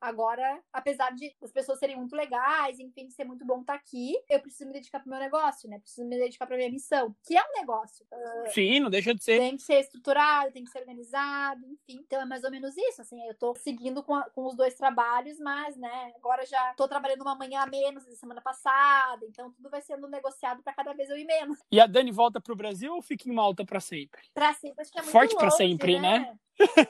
[0.00, 4.14] Agora, apesar de as pessoas serem muito legais, enfim, ser muito bom estar tá aqui,
[4.28, 5.78] eu preciso me dedicar pro meu negócio, né?
[5.78, 8.06] Preciso me dedicar pra minha missão, que é um negócio.
[8.12, 9.38] Uh, Sim, não deixa de ser.
[9.38, 12.00] Tem que ser estruturado, tem que ser organizado, enfim.
[12.04, 13.20] Então é mais ou menos isso, assim.
[13.26, 17.22] Eu tô seguindo com, a, com os dois trabalhos, mas, né, agora já tô trabalhando
[17.22, 21.08] uma manhã a menos da semana passada, então tudo vai sendo negociado para cada vez
[21.08, 21.58] eu ir menos.
[21.70, 24.20] E a Dani volta pro Brasil ou fica em Malta para sempre?
[24.34, 26.18] Pra sempre, acho que é muito Forte para sempre, né?
[26.18, 26.38] né?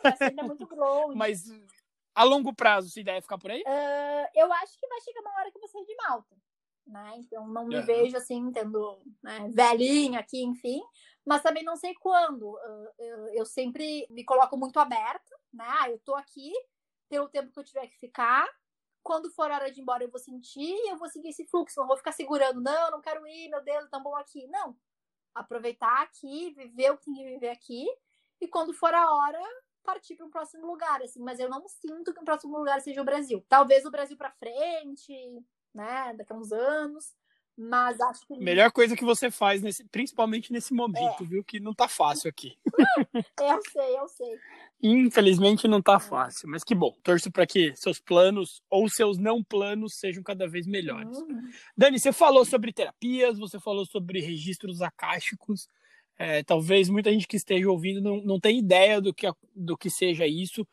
[0.03, 1.17] Pra sempre é muito longe.
[1.17, 1.45] Mas
[2.17, 3.61] a longo prazo, se ideia é ficar por aí?
[3.61, 6.35] Uh, eu acho que vai chegar uma hora que eu vou sair de Malta.
[6.87, 7.15] Né?
[7.19, 10.81] Então não me vejo assim, tendo né, velhinha aqui, enfim.
[11.27, 12.53] Mas também não sei quando.
[12.53, 15.67] Uh, eu, eu, sempre me coloco muito aberta, né?
[15.69, 16.53] Ah, eu tô aqui
[17.07, 18.49] pelo tempo que eu tiver que ficar.
[19.03, 21.79] Quando for hora de ir embora, eu vou sentir e eu vou seguir esse fluxo.
[21.79, 24.47] Não vou ficar segurando, não, não quero ir, meu Deus, é tão bom aqui.
[24.47, 24.75] Não.
[25.35, 27.87] Aproveitar aqui, viver o que tem que viver aqui.
[28.41, 29.43] E quando for a hora,
[29.87, 33.01] partir para um próximo lugar, assim, mas eu não sinto que o próximo lugar seja
[33.01, 33.45] o Brasil.
[33.49, 35.15] Talvez o Brasil para frente,
[35.73, 37.15] né, daqui a uns anos,
[37.57, 41.27] mas acho que melhor coisa que você faz nesse, principalmente nesse momento, é.
[41.27, 42.59] viu, que não tá fácil aqui.
[43.41, 44.39] eu sei, eu sei.
[44.83, 46.01] Infelizmente não tá é.
[46.01, 46.95] fácil, mas que bom.
[47.03, 51.17] Torço para que seus planos ou seus não planos sejam cada vez melhores.
[51.17, 51.51] Uhum.
[51.75, 55.71] Dani, você falou sobre terapias, você falou sobre registros acásticos.
[56.19, 59.91] É, talvez muita gente que esteja ouvindo não, não tenha ideia do que, do que
[59.91, 60.67] seja isso.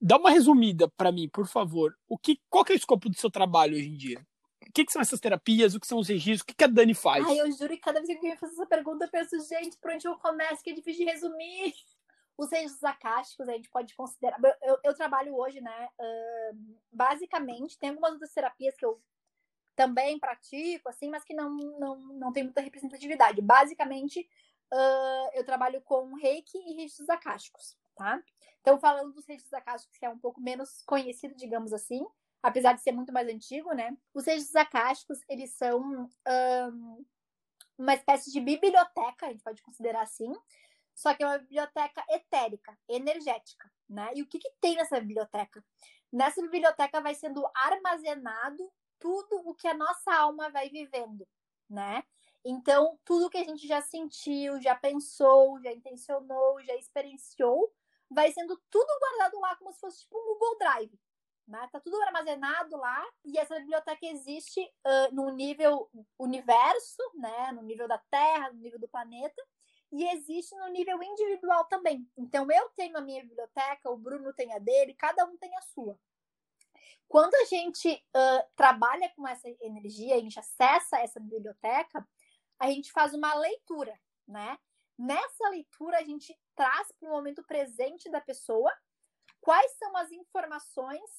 [0.00, 1.96] Dá uma resumida para mim, por favor.
[2.08, 4.26] O que, qual que é o escopo do seu trabalho hoje em dia?
[4.72, 5.74] que, que são essas terapias?
[5.74, 6.42] O que são os registros?
[6.42, 7.24] O que, que a Dani faz?
[7.26, 9.76] Ai, eu juro que cada vez que alguém me faz essa pergunta, eu penso, gente,
[9.78, 10.62] por onde eu começo?
[10.62, 11.74] Que é difícil de resumir.
[12.38, 14.38] Os registros acásticos a gente pode considerar.
[14.62, 15.88] Eu, eu trabalho hoje, né?
[15.98, 16.56] Uh,
[16.90, 18.98] basicamente, tem algumas outras terapias que eu
[19.76, 23.42] também pratico, assim, mas que não, não, não tem muita representatividade.
[23.42, 24.26] Basicamente,
[24.72, 28.22] uh, eu trabalho com reiki e registros acásticos, tá?
[28.60, 32.06] Então, falando dos registros acásticos, que é um pouco menos conhecido, digamos assim,
[32.42, 33.96] apesar de ser muito mais antigo, né?
[34.14, 37.04] Os registros acásticos, eles são um,
[37.78, 40.32] uma espécie de biblioteca, a gente pode considerar assim,
[40.94, 44.10] só que é uma biblioteca etérica, energética, né?
[44.14, 45.64] E o que, que tem nessa biblioteca?
[46.12, 51.26] Nessa biblioteca vai sendo armazenado tudo o que a nossa alma vai vivendo,
[51.68, 52.04] né?
[52.44, 57.72] Então, tudo que a gente já sentiu, já pensou, já intencionou, já experienciou,
[58.10, 60.98] vai sendo tudo guardado lá como se fosse tipo um Google Drive.
[61.46, 61.68] Né?
[61.72, 67.52] Tá tudo armazenado lá e essa biblioteca existe uh, no nível universo, né?
[67.52, 69.42] no nível da Terra, no nível do planeta,
[69.92, 72.08] e existe no nível individual também.
[72.16, 75.62] Então, eu tenho a minha biblioteca, o Bruno tem a dele, cada um tem a
[75.62, 75.98] sua.
[77.08, 82.06] Quando a gente uh, trabalha com essa energia, a gente acessa essa biblioteca,
[82.60, 83.98] a gente faz uma leitura,
[84.28, 84.58] né?
[84.98, 88.70] Nessa leitura, a gente traz para o momento presente da pessoa
[89.40, 91.10] quais são as informações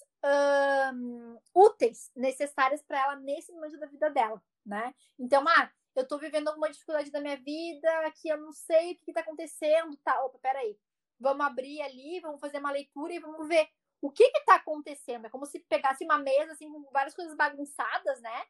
[0.93, 4.93] um, úteis, necessárias para ela nesse momento da vida dela, né?
[5.17, 8.97] Então, ah, eu estou vivendo alguma dificuldade da minha vida, que eu não sei o
[8.97, 10.23] que está acontecendo, tá?
[10.23, 10.77] Opa, peraí.
[11.19, 13.67] Vamos abrir ali, vamos fazer uma leitura e vamos ver
[13.99, 15.25] o que está acontecendo.
[15.25, 18.45] É como se pegasse uma mesa, assim, com várias coisas bagunçadas, né?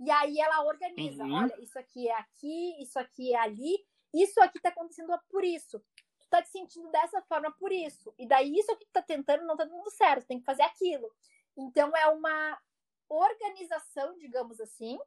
[0.00, 1.22] E aí ela organiza.
[1.22, 1.34] Uhum.
[1.34, 5.80] Olha, isso aqui é aqui, isso aqui é ali, isso aqui tá acontecendo por isso.
[6.20, 8.12] Tu tá te sentindo dessa forma por isso.
[8.18, 11.10] E daí isso que tu tá tentando não tá dando certo, tem que fazer aquilo.
[11.56, 12.60] Então é uma
[13.08, 14.98] organização, digamos assim,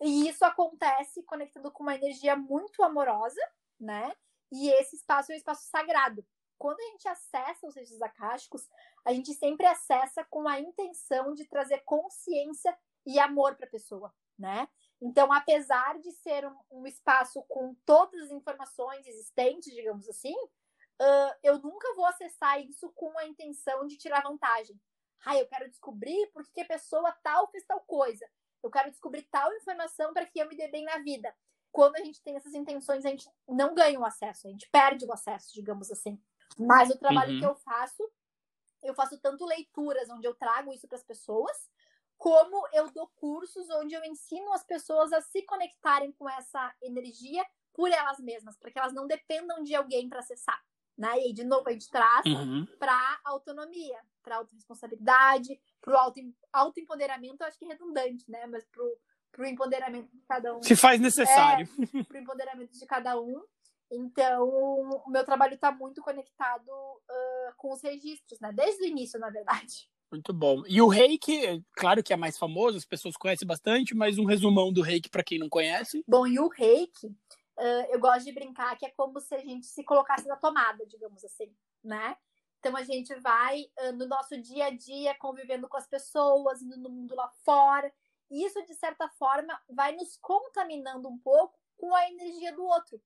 [0.00, 3.40] e isso acontece conectando com uma energia muito amorosa,
[3.80, 4.14] né?
[4.52, 6.24] E esse espaço é um espaço sagrado.
[6.58, 8.68] Quando a gente acessa os registros acásticos,
[9.04, 12.76] a gente sempre acessa com a intenção de trazer consciência
[13.06, 14.68] e amor para a pessoa né?
[15.00, 21.34] Então, apesar de ser um, um, espaço com todas as informações existentes, digamos assim, uh,
[21.42, 24.80] eu nunca vou acessar isso com a intenção de tirar vantagem.
[25.24, 28.26] Ah, eu quero descobrir por que a pessoa tal fez tal coisa.
[28.62, 31.34] Eu quero descobrir tal informação para que eu me dê bem na vida.
[31.70, 35.04] Quando a gente tem essas intenções, a gente não ganha o acesso, a gente perde
[35.04, 36.22] o acesso, digamos assim.
[36.58, 37.40] Mas o trabalho uhum.
[37.40, 38.10] que eu faço,
[38.82, 41.68] eu faço tanto leituras onde eu trago isso para as pessoas,
[42.24, 47.44] como eu dou cursos onde eu ensino as pessoas a se conectarem com essa energia
[47.74, 50.58] por elas mesmas, para que elas não dependam de alguém para acessar.
[50.96, 51.08] Né?
[51.18, 52.64] E aí, de novo, a gente traz uhum.
[52.78, 56.18] para autonomia, para autorresponsabilidade, para o auto,
[56.50, 58.46] auto-empoderamento, eu acho que é redundante, né?
[58.46, 60.62] Mas para o empoderamento de cada um.
[60.62, 61.68] Se faz necessário.
[61.94, 63.44] É, para o empoderamento de cada um.
[63.92, 68.50] Então, o meu trabalho está muito conectado uh, com os registros, né?
[68.50, 69.92] Desde o início, na verdade.
[70.14, 70.62] Muito bom.
[70.68, 74.72] E o reiki, claro que é mais famoso, as pessoas conhecem bastante, mas um resumão
[74.72, 76.04] do reiki para quem não conhece.
[76.06, 79.66] Bom, e o reiki, uh, eu gosto de brincar que é como se a gente
[79.66, 81.52] se colocasse na tomada, digamos assim,
[81.82, 82.16] né?
[82.60, 86.76] Então a gente vai uh, no nosso dia a dia convivendo com as pessoas, indo
[86.76, 87.92] no mundo lá fora.
[88.30, 93.02] E isso, de certa forma, vai nos contaminando um pouco com a energia do outro.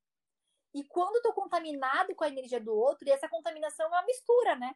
[0.75, 4.05] E quando eu tô contaminado com a energia do outro, e essa contaminação é uma
[4.05, 4.75] mistura, né?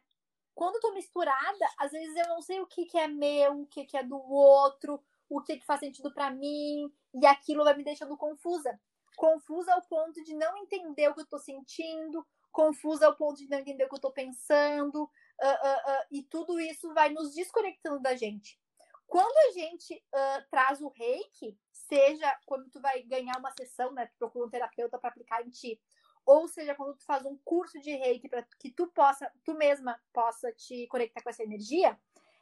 [0.55, 3.67] Quando eu tô misturada, às vezes eu não sei o que, que é meu, o
[3.67, 7.75] que, que é do outro, o que, que faz sentido para mim, e aquilo vai
[7.75, 8.79] me deixando confusa.
[9.15, 13.49] Confusa ao ponto de não entender o que eu tô sentindo, confusa ao ponto de
[13.49, 17.33] não entender o que eu tô pensando, uh, uh, uh, e tudo isso vai nos
[17.33, 18.59] desconectando da gente.
[19.07, 20.03] Quando a gente
[20.49, 24.97] traz o reiki, seja quando tu vai ganhar uma sessão, né, tu procura um terapeuta
[24.97, 25.79] para aplicar em ti,
[26.25, 29.99] ou seja, quando tu faz um curso de reiki para que tu possa, tu mesma
[30.13, 31.99] possa te conectar com essa energia,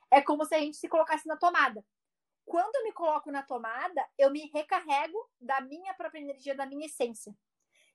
[0.10, 1.84] é como se a gente se colocasse na tomada.
[2.46, 6.86] Quando eu me coloco na tomada, eu me recarrego da minha própria energia, da minha
[6.86, 7.36] essência.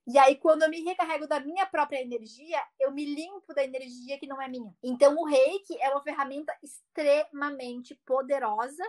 [0.07, 4.19] E aí, quando eu me recarrego da minha própria energia, eu me limpo da energia
[4.19, 4.73] que não é minha.
[4.83, 8.85] Então, o reiki é uma ferramenta extremamente poderosa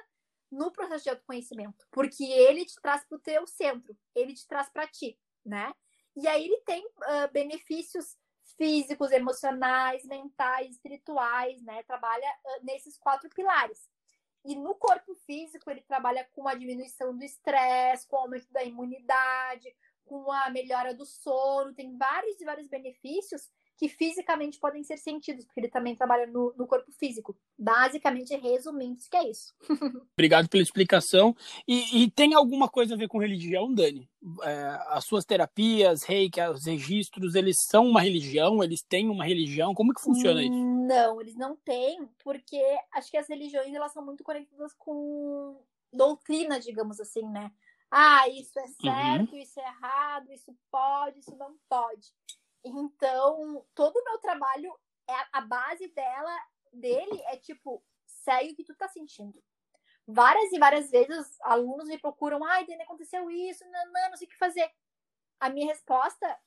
[0.52, 4.70] no processo de autoconhecimento, porque ele te traz para o teu centro, ele te traz
[4.70, 5.74] para ti, né?
[6.18, 8.18] E aí ele tem uh, benefícios
[8.58, 11.84] físicos, emocionais, mentais, espirituais, né?
[11.84, 13.88] Trabalha uh, nesses quatro pilares.
[14.44, 18.64] E no corpo físico, ele trabalha com a diminuição do estresse, com o aumento da
[18.64, 19.72] imunidade,
[20.06, 25.46] com a melhora do sono, tem vários e vários benefícios que fisicamente podem ser sentidos,
[25.46, 27.38] porque ele também trabalha no, no corpo físico.
[27.58, 29.54] Basicamente, resumindo, isso que é isso.
[30.18, 31.36] Obrigado pela explicação.
[31.68, 34.10] E, e, tem alguma coisa a ver com religião, Dani?
[34.44, 38.64] É, as suas terapias, reiki, os registros, eles são uma religião?
[38.64, 39.76] Eles têm uma religião?
[39.76, 40.52] Como que funciona isso?
[40.52, 42.60] Não, eles não têm, porque
[42.96, 45.62] acho que as religiões elas são muito conectadas com
[45.94, 47.52] doutrina, digamos assim, né?
[47.90, 48.76] Ah, isso é uhum.
[48.82, 49.38] certo, uhum.
[49.38, 52.12] isso é errado, isso pode, isso não pode.
[52.68, 56.36] Então, todo o meu trabalho, é a base dela,
[56.72, 59.42] dele é tipo, segue o que tu tá sentindo.
[60.06, 64.38] Várias e várias vezes alunos me procuram, ai, Dani, aconteceu isso, não, sei o que
[64.38, 64.70] fazer.
[65.40, 66.40] A minha resposta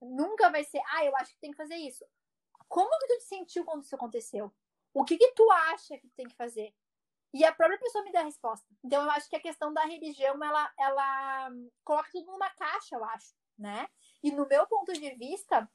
[0.00, 2.04] nunca vai ser, ah, eu acho que tem que fazer isso.
[2.68, 4.52] Como que tu te sentiu quando isso aconteceu?
[4.92, 6.74] O que que tu acha que tem que fazer?
[7.34, 8.66] E a própria pessoa me dá a resposta.
[8.82, 11.50] Então eu acho que a questão da religião, ela, ela
[11.84, 13.86] coloca tudo numa caixa, eu acho, né?
[14.22, 15.68] E no meu ponto de vista,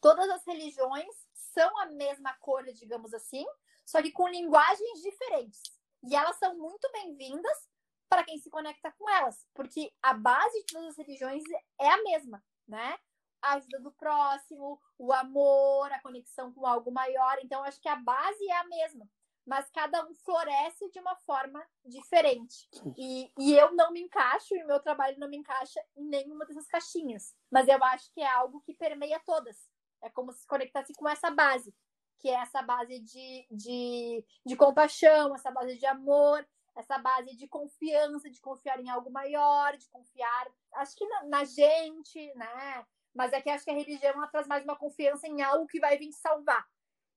[0.00, 3.44] todas as religiões são a mesma cor, digamos assim,
[3.84, 5.62] só que com linguagens diferentes.
[6.02, 7.68] E elas são muito bem-vindas
[8.08, 11.42] para quem se conecta com elas, porque a base de todas as religiões
[11.80, 12.98] é a mesma, né?
[13.42, 17.38] A ajuda do próximo, o amor, a conexão com algo maior.
[17.42, 19.08] Então, acho que a base é a mesma
[19.46, 22.68] mas cada um floresce de uma forma diferente.
[22.96, 26.66] E, e eu não me encaixo, e meu trabalho não me encaixa em nenhuma dessas
[26.66, 27.34] caixinhas.
[27.50, 29.68] Mas eu acho que é algo que permeia todas.
[30.02, 31.74] É como se conectasse com essa base,
[32.18, 37.46] que é essa base de, de, de compaixão, essa base de amor, essa base de
[37.46, 42.84] confiança, de confiar em algo maior, de confiar, acho que na, na gente, né?
[43.14, 45.78] Mas é que acho que a religião ela traz mais uma confiança em algo que
[45.78, 46.66] vai vir salvar.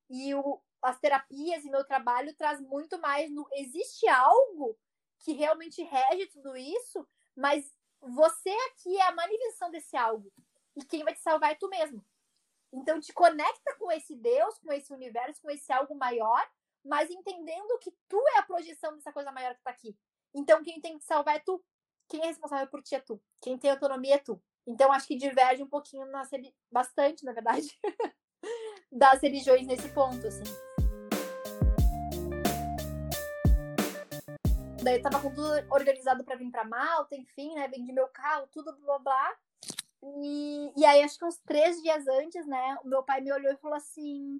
[0.09, 4.77] E o, as terapias e meu trabalho traz muito mais no existe algo
[5.19, 10.31] que realmente rege tudo isso, mas você aqui é a manifestação desse algo.
[10.75, 12.05] E quem vai te salvar é tu mesmo.
[12.71, 16.47] Então te conecta com esse Deus, com esse universo, com esse algo maior,
[16.83, 19.97] mas entendendo que tu é a projeção dessa coisa maior que tá aqui.
[20.33, 21.63] Então quem tem que salvar é tu.
[22.07, 23.21] Quem é responsável por ti é tu.
[23.41, 24.41] Quem tem autonomia é tu.
[24.65, 26.23] Então acho que diverge um pouquinho, na,
[26.71, 27.67] bastante, na verdade,
[28.91, 30.43] das religiões nesse ponto, assim.
[34.83, 37.67] Daí eu tava com tudo organizado para vir para Malta, enfim, né?
[37.67, 39.35] Vendi meu carro, tudo blá blá.
[40.03, 42.77] E, e aí, acho que uns três dias antes, né?
[42.83, 44.39] O meu pai me olhou e falou assim: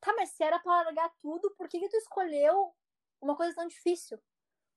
[0.00, 2.74] Tá, mas se era pra largar tudo, por que, que tu escolheu
[3.20, 4.18] uma coisa tão difícil?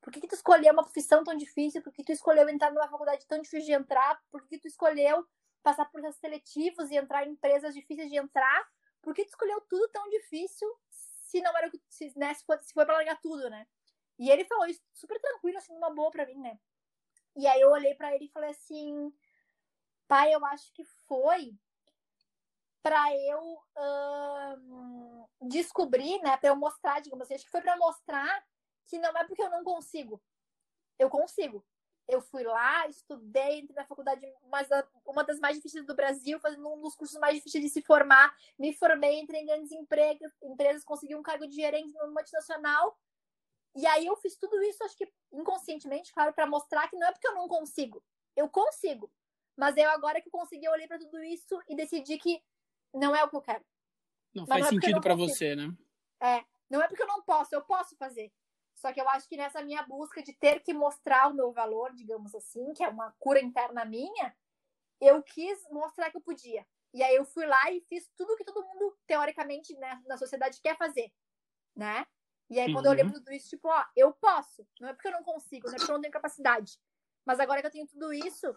[0.01, 1.81] Por que, que tu escolheu uma profissão tão difícil?
[1.81, 4.21] Por que tu escolheu entrar numa faculdade tão difícil de entrar?
[4.29, 5.25] Por que, que tu escolheu
[5.63, 8.67] passar por processos seletivos e entrar em empresas difíceis de entrar?
[9.03, 12.73] Por que tu escolheu tudo tão difícil se não era se, né, se, for, se
[12.73, 13.67] for pra largar tudo, né?
[14.17, 16.57] E ele falou isso super tranquilo, assim, numa boa pra mim, né?
[17.35, 19.13] E aí eu olhei para ele e falei assim,
[20.07, 21.57] pai, eu acho que foi
[22.81, 23.57] para eu
[25.41, 28.45] descobrir, né, para eu mostrar, digamos assim, acho que foi para mostrar
[28.85, 30.21] que não é porque eu não consigo,
[30.97, 31.65] eu consigo.
[32.07, 34.59] Eu fui lá, estudei, entrei na faculdade, uma,
[35.05, 38.35] uma das mais difíceis do Brasil, fazendo um dos cursos mais difíceis de se formar.
[38.59, 42.97] Me formei, entrei em grandes empregos, empresas, consegui um cargo de gerente numa multinacional
[43.75, 47.11] e aí eu fiz tudo isso, acho que inconscientemente, claro, para mostrar que não é
[47.11, 48.03] porque eu não consigo.
[48.35, 49.11] Eu consigo.
[49.57, 52.41] Mas eu agora que consegui, eu olhei para tudo isso e decidi que
[52.93, 53.65] não é o que eu quero.
[54.33, 55.75] Não mas faz não é sentido para você, né?
[56.21, 58.31] É, não é porque eu não posso, eu posso fazer.
[58.75, 61.93] Só que eu acho que nessa minha busca de ter que mostrar o meu valor,
[61.93, 64.35] digamos assim, que é uma cura interna minha,
[64.99, 66.65] eu quis mostrar que eu podia.
[66.93, 70.61] E aí eu fui lá e fiz tudo que todo mundo, teoricamente, né, na sociedade
[70.61, 71.11] quer fazer,
[71.75, 72.05] né?
[72.49, 72.93] E aí, quando uhum.
[72.93, 74.67] eu olhei tudo isso, tipo, ó, eu posso.
[74.79, 76.77] Não é porque eu não consigo, não é porque eu não tenho capacidade.
[77.25, 78.53] Mas agora que eu tenho tudo isso,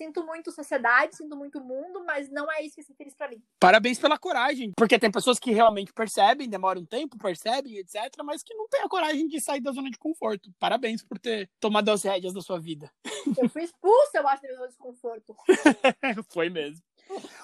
[0.00, 3.28] sinto muito sociedade, sinto muito mundo, mas não é isso que é ser feliz pra
[3.28, 3.42] mim.
[3.60, 8.42] Parabéns pela coragem, porque tem pessoas que realmente percebem, demoram um tempo, percebem, etc., mas
[8.42, 10.50] que não têm a coragem de sair da zona de conforto.
[10.58, 12.90] Parabéns por ter tomado as rédeas da sua vida.
[13.36, 15.36] Eu fui expulsa, eu acho, da zona de conforto.
[16.32, 16.82] Foi mesmo.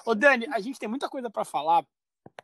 [0.03, 1.85] Ô, Dani, a gente tem muita coisa para falar,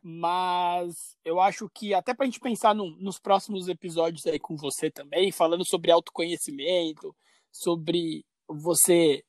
[0.00, 4.56] mas eu acho que até para a gente pensar no, nos próximos episódios aí com
[4.56, 7.16] você também, falando sobre autoconhecimento,
[7.50, 9.24] sobre você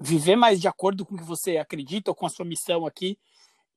[0.00, 3.18] viver mais de acordo com o que você acredita ou com a sua missão aqui,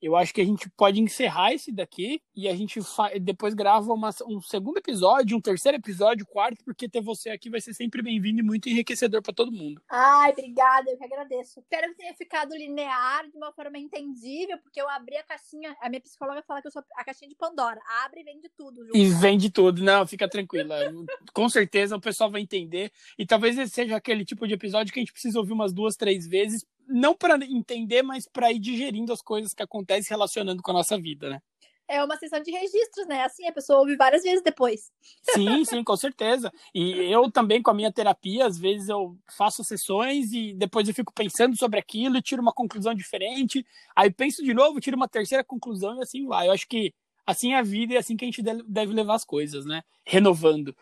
[0.04, 2.78] eu acho que a gente pode encerrar esse daqui e a gente
[3.22, 7.62] depois grava uma, um segundo episódio, um terceiro episódio, quarto, porque ter você aqui vai
[7.62, 9.82] ser sempre bem-vindo e muito enriquecedor para todo mundo.
[9.90, 11.62] Ai, obrigada, eu que agradeço.
[11.62, 15.90] Espero que tenha ficado linear de uma forma entendível, porque eu abri a caixinha, a
[15.90, 17.80] minha psicóloga fala que eu sou a caixinha de Pandora.
[18.04, 18.86] Abre e vende tudo.
[18.94, 20.76] E vende tudo, não, fica tranquila.
[21.34, 22.92] Com certeza o pessoal vai entender.
[23.18, 25.96] E talvez esse seja aquele tipo de episódio que a gente precisa ouvir umas duas,
[25.96, 30.72] três vezes não para entender, mas para ir digerindo as coisas que acontecem relacionando com
[30.72, 31.42] a nossa vida, né?
[31.88, 33.24] é uma sessão de registros, né?
[33.24, 34.92] Assim, a pessoa ouve várias vezes depois.
[35.34, 36.52] Sim, sim, com certeza.
[36.74, 40.94] E eu também, com a minha terapia, às vezes eu faço sessões e depois eu
[40.94, 43.66] fico pensando sobre aquilo e tiro uma conclusão diferente.
[43.96, 46.48] Aí penso de novo, tiro uma terceira conclusão e assim vai.
[46.48, 46.94] Eu acho que
[47.26, 49.84] assim é a vida e é assim que a gente deve levar as coisas, né?
[50.06, 50.76] Renovando.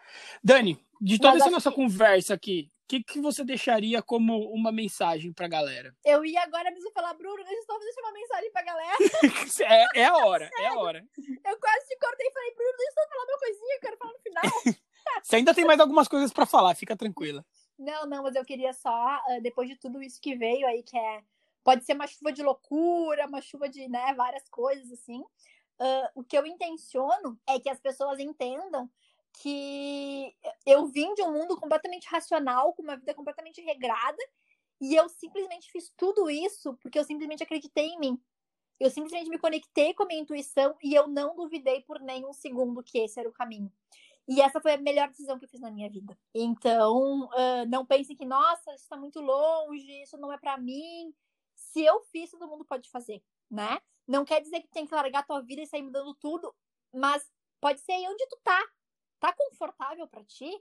[0.44, 1.76] Dani, de toda Mas essa nossa que...
[1.76, 5.96] conversa aqui, que, que você deixaria como uma mensagem pra galera?
[6.04, 8.98] Eu ia agora mesmo falar, Bruno, deixa eu só deixar uma mensagem pra galera.
[9.96, 11.00] é, é a hora, é a hora.
[11.00, 13.98] Eu quase te cortei e falei, Bruno, deixa eu só falar uma coisinha, eu quero
[13.98, 14.44] falar no final.
[15.24, 17.46] você ainda tem mais algumas coisas para falar, fica tranquila.
[17.80, 20.98] Não, não, mas eu queria só, ah, depois de tudo isso que veio aí, que
[20.98, 21.24] é.
[21.64, 25.22] Pode ser uma chuva de loucura, uma chuva de, né, várias coisas assim.
[25.80, 28.90] Uh, o que eu intenciono é que as pessoas entendam
[29.34, 34.18] que eu vim de um mundo completamente racional, com uma vida completamente regrada,
[34.80, 38.22] e eu simplesmente fiz tudo isso porque eu simplesmente acreditei em mim.
[38.80, 42.82] Eu simplesmente me conectei com a minha intuição e eu não duvidei por nenhum segundo
[42.82, 43.72] que esse era o caminho.
[44.28, 46.18] E essa foi a melhor decisão que eu fiz na minha vida.
[46.34, 51.14] Então, uh, não pensem que, nossa, isso está muito longe, isso não é para mim.
[51.56, 53.80] Se eu fiz, todo mundo pode fazer, né?
[54.08, 56.54] Não quer dizer que tem que largar tua vida e sair mudando tudo,
[56.94, 57.30] mas
[57.60, 58.60] pode ser aí onde tu tá
[59.22, 60.52] tá confortável para ti,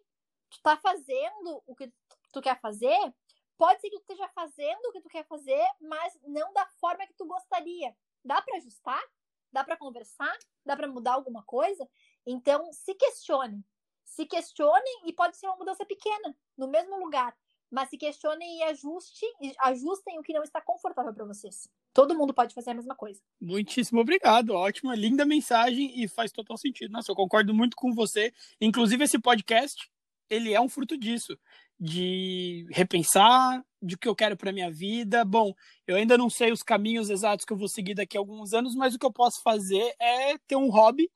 [0.51, 1.91] tu tá fazendo o que
[2.31, 3.15] tu quer fazer,
[3.57, 7.07] pode ser que tu esteja fazendo o que tu quer fazer, mas não da forma
[7.07, 7.97] que tu gostaria.
[8.23, 9.03] Dá para ajustar?
[9.51, 10.37] Dá para conversar?
[10.65, 11.89] Dá para mudar alguma coisa?
[12.27, 13.65] Então, se questione.
[14.05, 17.35] Se questionem e pode ser uma mudança pequena, no mesmo lugar,
[17.71, 19.25] mas se questionem e ajuste,
[19.61, 21.69] ajustem o que não está confortável para vocês.
[21.93, 23.21] Todo mundo pode fazer a mesma coisa.
[23.41, 24.51] Muitíssimo obrigado.
[24.51, 26.91] Ótima, linda mensagem e faz total sentido.
[26.91, 28.33] Nossa, eu concordo muito com você.
[28.61, 29.91] Inclusive, esse podcast,
[30.29, 31.39] ele é um fruto disso.
[31.79, 35.25] De repensar de que eu quero para minha vida.
[35.25, 35.55] Bom,
[35.87, 38.75] eu ainda não sei os caminhos exatos que eu vou seguir daqui a alguns anos,
[38.75, 41.11] mas o que eu posso fazer é ter um hobby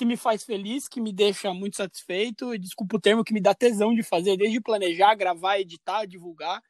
[0.00, 3.40] que me faz feliz, que me deixa muito satisfeito, e desculpa o termo, que me
[3.40, 6.62] dá tesão de fazer, desde planejar, gravar, editar, divulgar.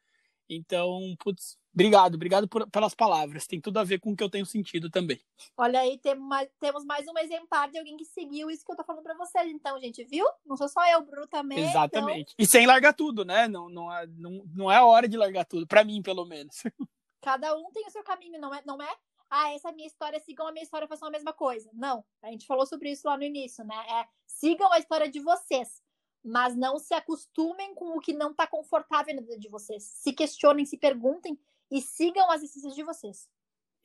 [0.49, 3.47] Então, putz, obrigado, obrigado por, pelas palavras.
[3.47, 5.17] Tem tudo a ver com o que eu tenho sentido também.
[5.55, 8.75] Olha aí, temos mais, temos mais um exemplar de alguém que seguiu isso que eu
[8.75, 9.49] tô falando pra vocês.
[9.49, 10.25] Então, gente, viu?
[10.45, 11.69] Não sou só eu, Bruno também.
[11.69, 12.33] Exatamente.
[12.33, 12.35] Então...
[12.37, 13.47] E sem largar tudo, né?
[13.47, 16.63] Não, não, é, não, não é a hora de largar tudo, para mim, pelo menos.
[17.21, 18.93] Cada um tem o seu caminho, não é, não é
[19.33, 21.69] ah, essa é a minha história, sigam a minha história, façam a mesma coisa.
[21.73, 23.75] Não, a gente falou sobre isso lá no início, né?
[23.89, 25.81] É, sigam a história de vocês,
[26.21, 29.83] mas não se acostumem com o que não está confortável na vida de vocês.
[29.83, 31.39] Se questionem, se perguntem
[31.71, 33.29] e sigam as decisões de vocês.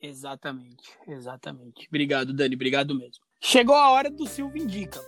[0.01, 1.87] Exatamente, exatamente.
[1.87, 3.23] Obrigado, Dani, obrigado mesmo.
[3.39, 4.99] Chegou a hora do Silvio Indica.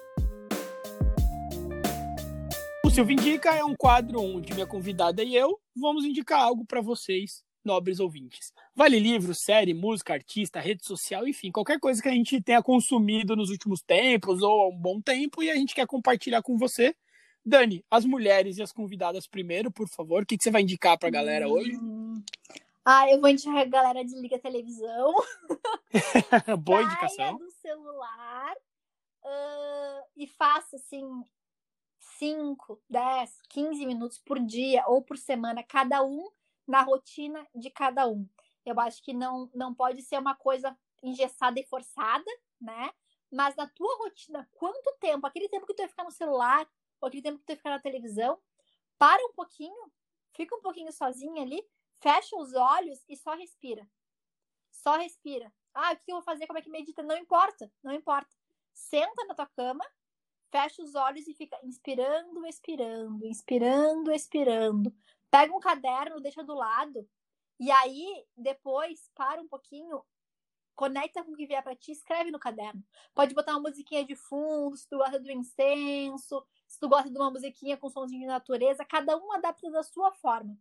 [2.86, 6.80] O Silvio Indica é um quadro onde minha convidada e eu vamos indicar algo para
[6.80, 8.54] vocês nobres ouvintes.
[8.76, 13.36] Vale livro, série, música, artista, rede social, enfim, qualquer coisa que a gente tenha consumido
[13.36, 16.96] nos últimos tempos ou há um bom tempo e a gente quer compartilhar com você.
[17.46, 20.24] Dani, as mulheres e as convidadas primeiro, por favor.
[20.24, 21.72] O que, que você vai indicar para a galera hoje?
[22.86, 25.14] Ah, eu vou indicar a galera de liga televisão.
[26.60, 27.38] Boa indicação.
[27.38, 28.56] do celular
[29.24, 31.06] uh, e faça assim
[32.20, 36.30] 5, 10, 15 minutos por dia ou por semana, cada um
[36.70, 38.30] na rotina de cada um.
[38.64, 42.92] Eu acho que não, não pode ser uma coisa engessada e forçada, né?
[43.32, 46.70] Mas na tua rotina, quanto tempo, aquele tempo que tu vai ficar no celular,
[47.02, 48.40] ou aquele tempo que tu vai ficar na televisão,
[49.00, 49.92] para um pouquinho,
[50.32, 51.68] fica um pouquinho sozinha ali,
[52.00, 53.90] fecha os olhos e só respira.
[54.70, 55.52] Só respira.
[55.74, 56.46] Ah, o que eu vou fazer?
[56.46, 57.02] Como é que medita?
[57.02, 58.30] Não importa, não importa.
[58.76, 59.84] Senta na tua cama,
[60.52, 64.94] fecha os olhos e fica inspirando, expirando, inspirando, expirando
[65.32, 67.08] pega um caderno, deixa do lado,
[67.60, 70.02] e aí depois para um pouquinho,
[70.76, 72.82] conecta com o que vier para ti, escreve no caderno.
[73.14, 77.18] Pode botar uma musiquinha de fundo, se tu gosta do incenso, se tu gosta de
[77.18, 80.58] uma musiquinha com somzinho de natureza, cada um adapta da sua forma.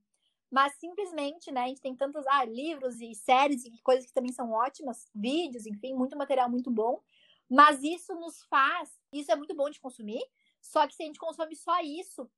[0.50, 4.32] Mas simplesmente, né, a gente tem tantos ah, livros e séries e coisas que também
[4.32, 7.00] são ótimas, vídeos, enfim, muito material muito bom.
[7.48, 10.22] Mas isso nos faz, isso é muito bom de consumir,
[10.60, 12.28] só que se a gente consome só isso,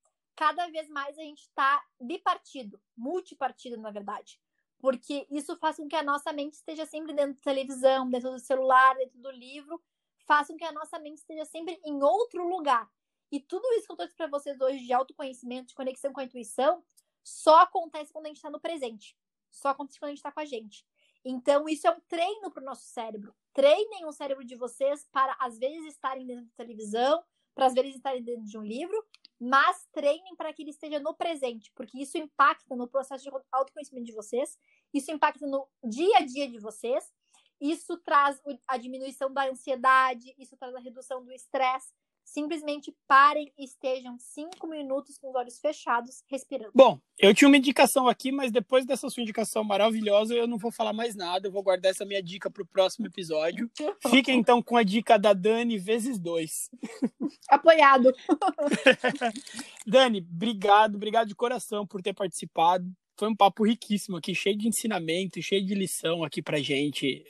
[0.41, 4.41] cada vez mais a gente está bipartido, multipartido, na verdade.
[4.79, 8.39] Porque isso faz com que a nossa mente esteja sempre dentro da televisão, dentro do
[8.39, 9.79] celular, dentro do livro,
[10.27, 12.91] faz com que a nossa mente esteja sempre em outro lugar.
[13.31, 16.25] E tudo isso que eu trouxe para vocês hoje de autoconhecimento, de conexão com a
[16.25, 16.83] intuição,
[17.23, 19.15] só acontece quando a gente está no presente.
[19.51, 20.87] Só acontece quando a gente está com a gente.
[21.23, 23.35] Então, isso é um treino para o nosso cérebro.
[23.53, 27.23] Treinem o cérebro de vocês para, às vezes, estarem dentro da televisão,
[27.55, 29.05] para, às vezes, estarem dentro de um livro,
[29.41, 34.07] mas treinem para que ele esteja no presente, porque isso impacta no processo de autoconhecimento
[34.07, 34.59] de vocês
[34.93, 37.12] isso impacta no dia a dia de vocês.
[37.61, 41.93] Isso traz a diminuição da ansiedade, isso traz a redução do estresse.
[42.24, 46.70] Simplesmente parem e estejam cinco minutos com os olhos fechados, respirando.
[46.74, 50.70] Bom, eu tinha uma indicação aqui, mas depois dessa sua indicação maravilhosa, eu não vou
[50.70, 51.48] falar mais nada.
[51.48, 53.70] Eu vou guardar essa minha dica para o próximo episódio.
[54.09, 56.70] Fiquem então com a dica da Dani vezes dois.
[57.48, 58.12] Apoiado.
[59.86, 62.90] Dani, obrigado, obrigado de coração por ter participado.
[63.16, 67.22] Foi um papo riquíssimo aqui, cheio de ensinamento, cheio de lição aqui pra gente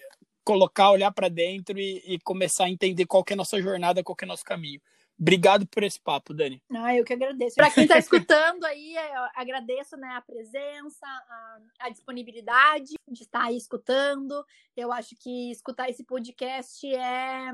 [0.45, 4.17] colocar, olhar para dentro e, e, começar a entender qual é a nossa jornada, qual
[4.21, 4.81] é o nosso caminho.
[5.19, 6.63] Obrigado por esse papo, Dani.
[6.73, 7.55] Ah, eu que agradeço.
[7.55, 8.95] Para quem está escutando aí,
[9.35, 14.43] agradeço né, a presença, a, a, disponibilidade de estar aí escutando.
[14.75, 17.53] Eu acho que escutar esse podcast é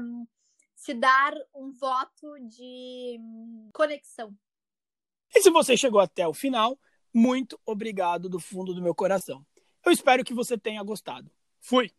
[0.76, 3.18] se dar um voto de
[3.72, 4.32] conexão.
[5.34, 6.78] E se você chegou até o final,
[7.12, 9.44] muito obrigado do fundo do meu coração.
[9.84, 11.28] Eu espero que você tenha gostado.
[11.60, 11.90] Fui!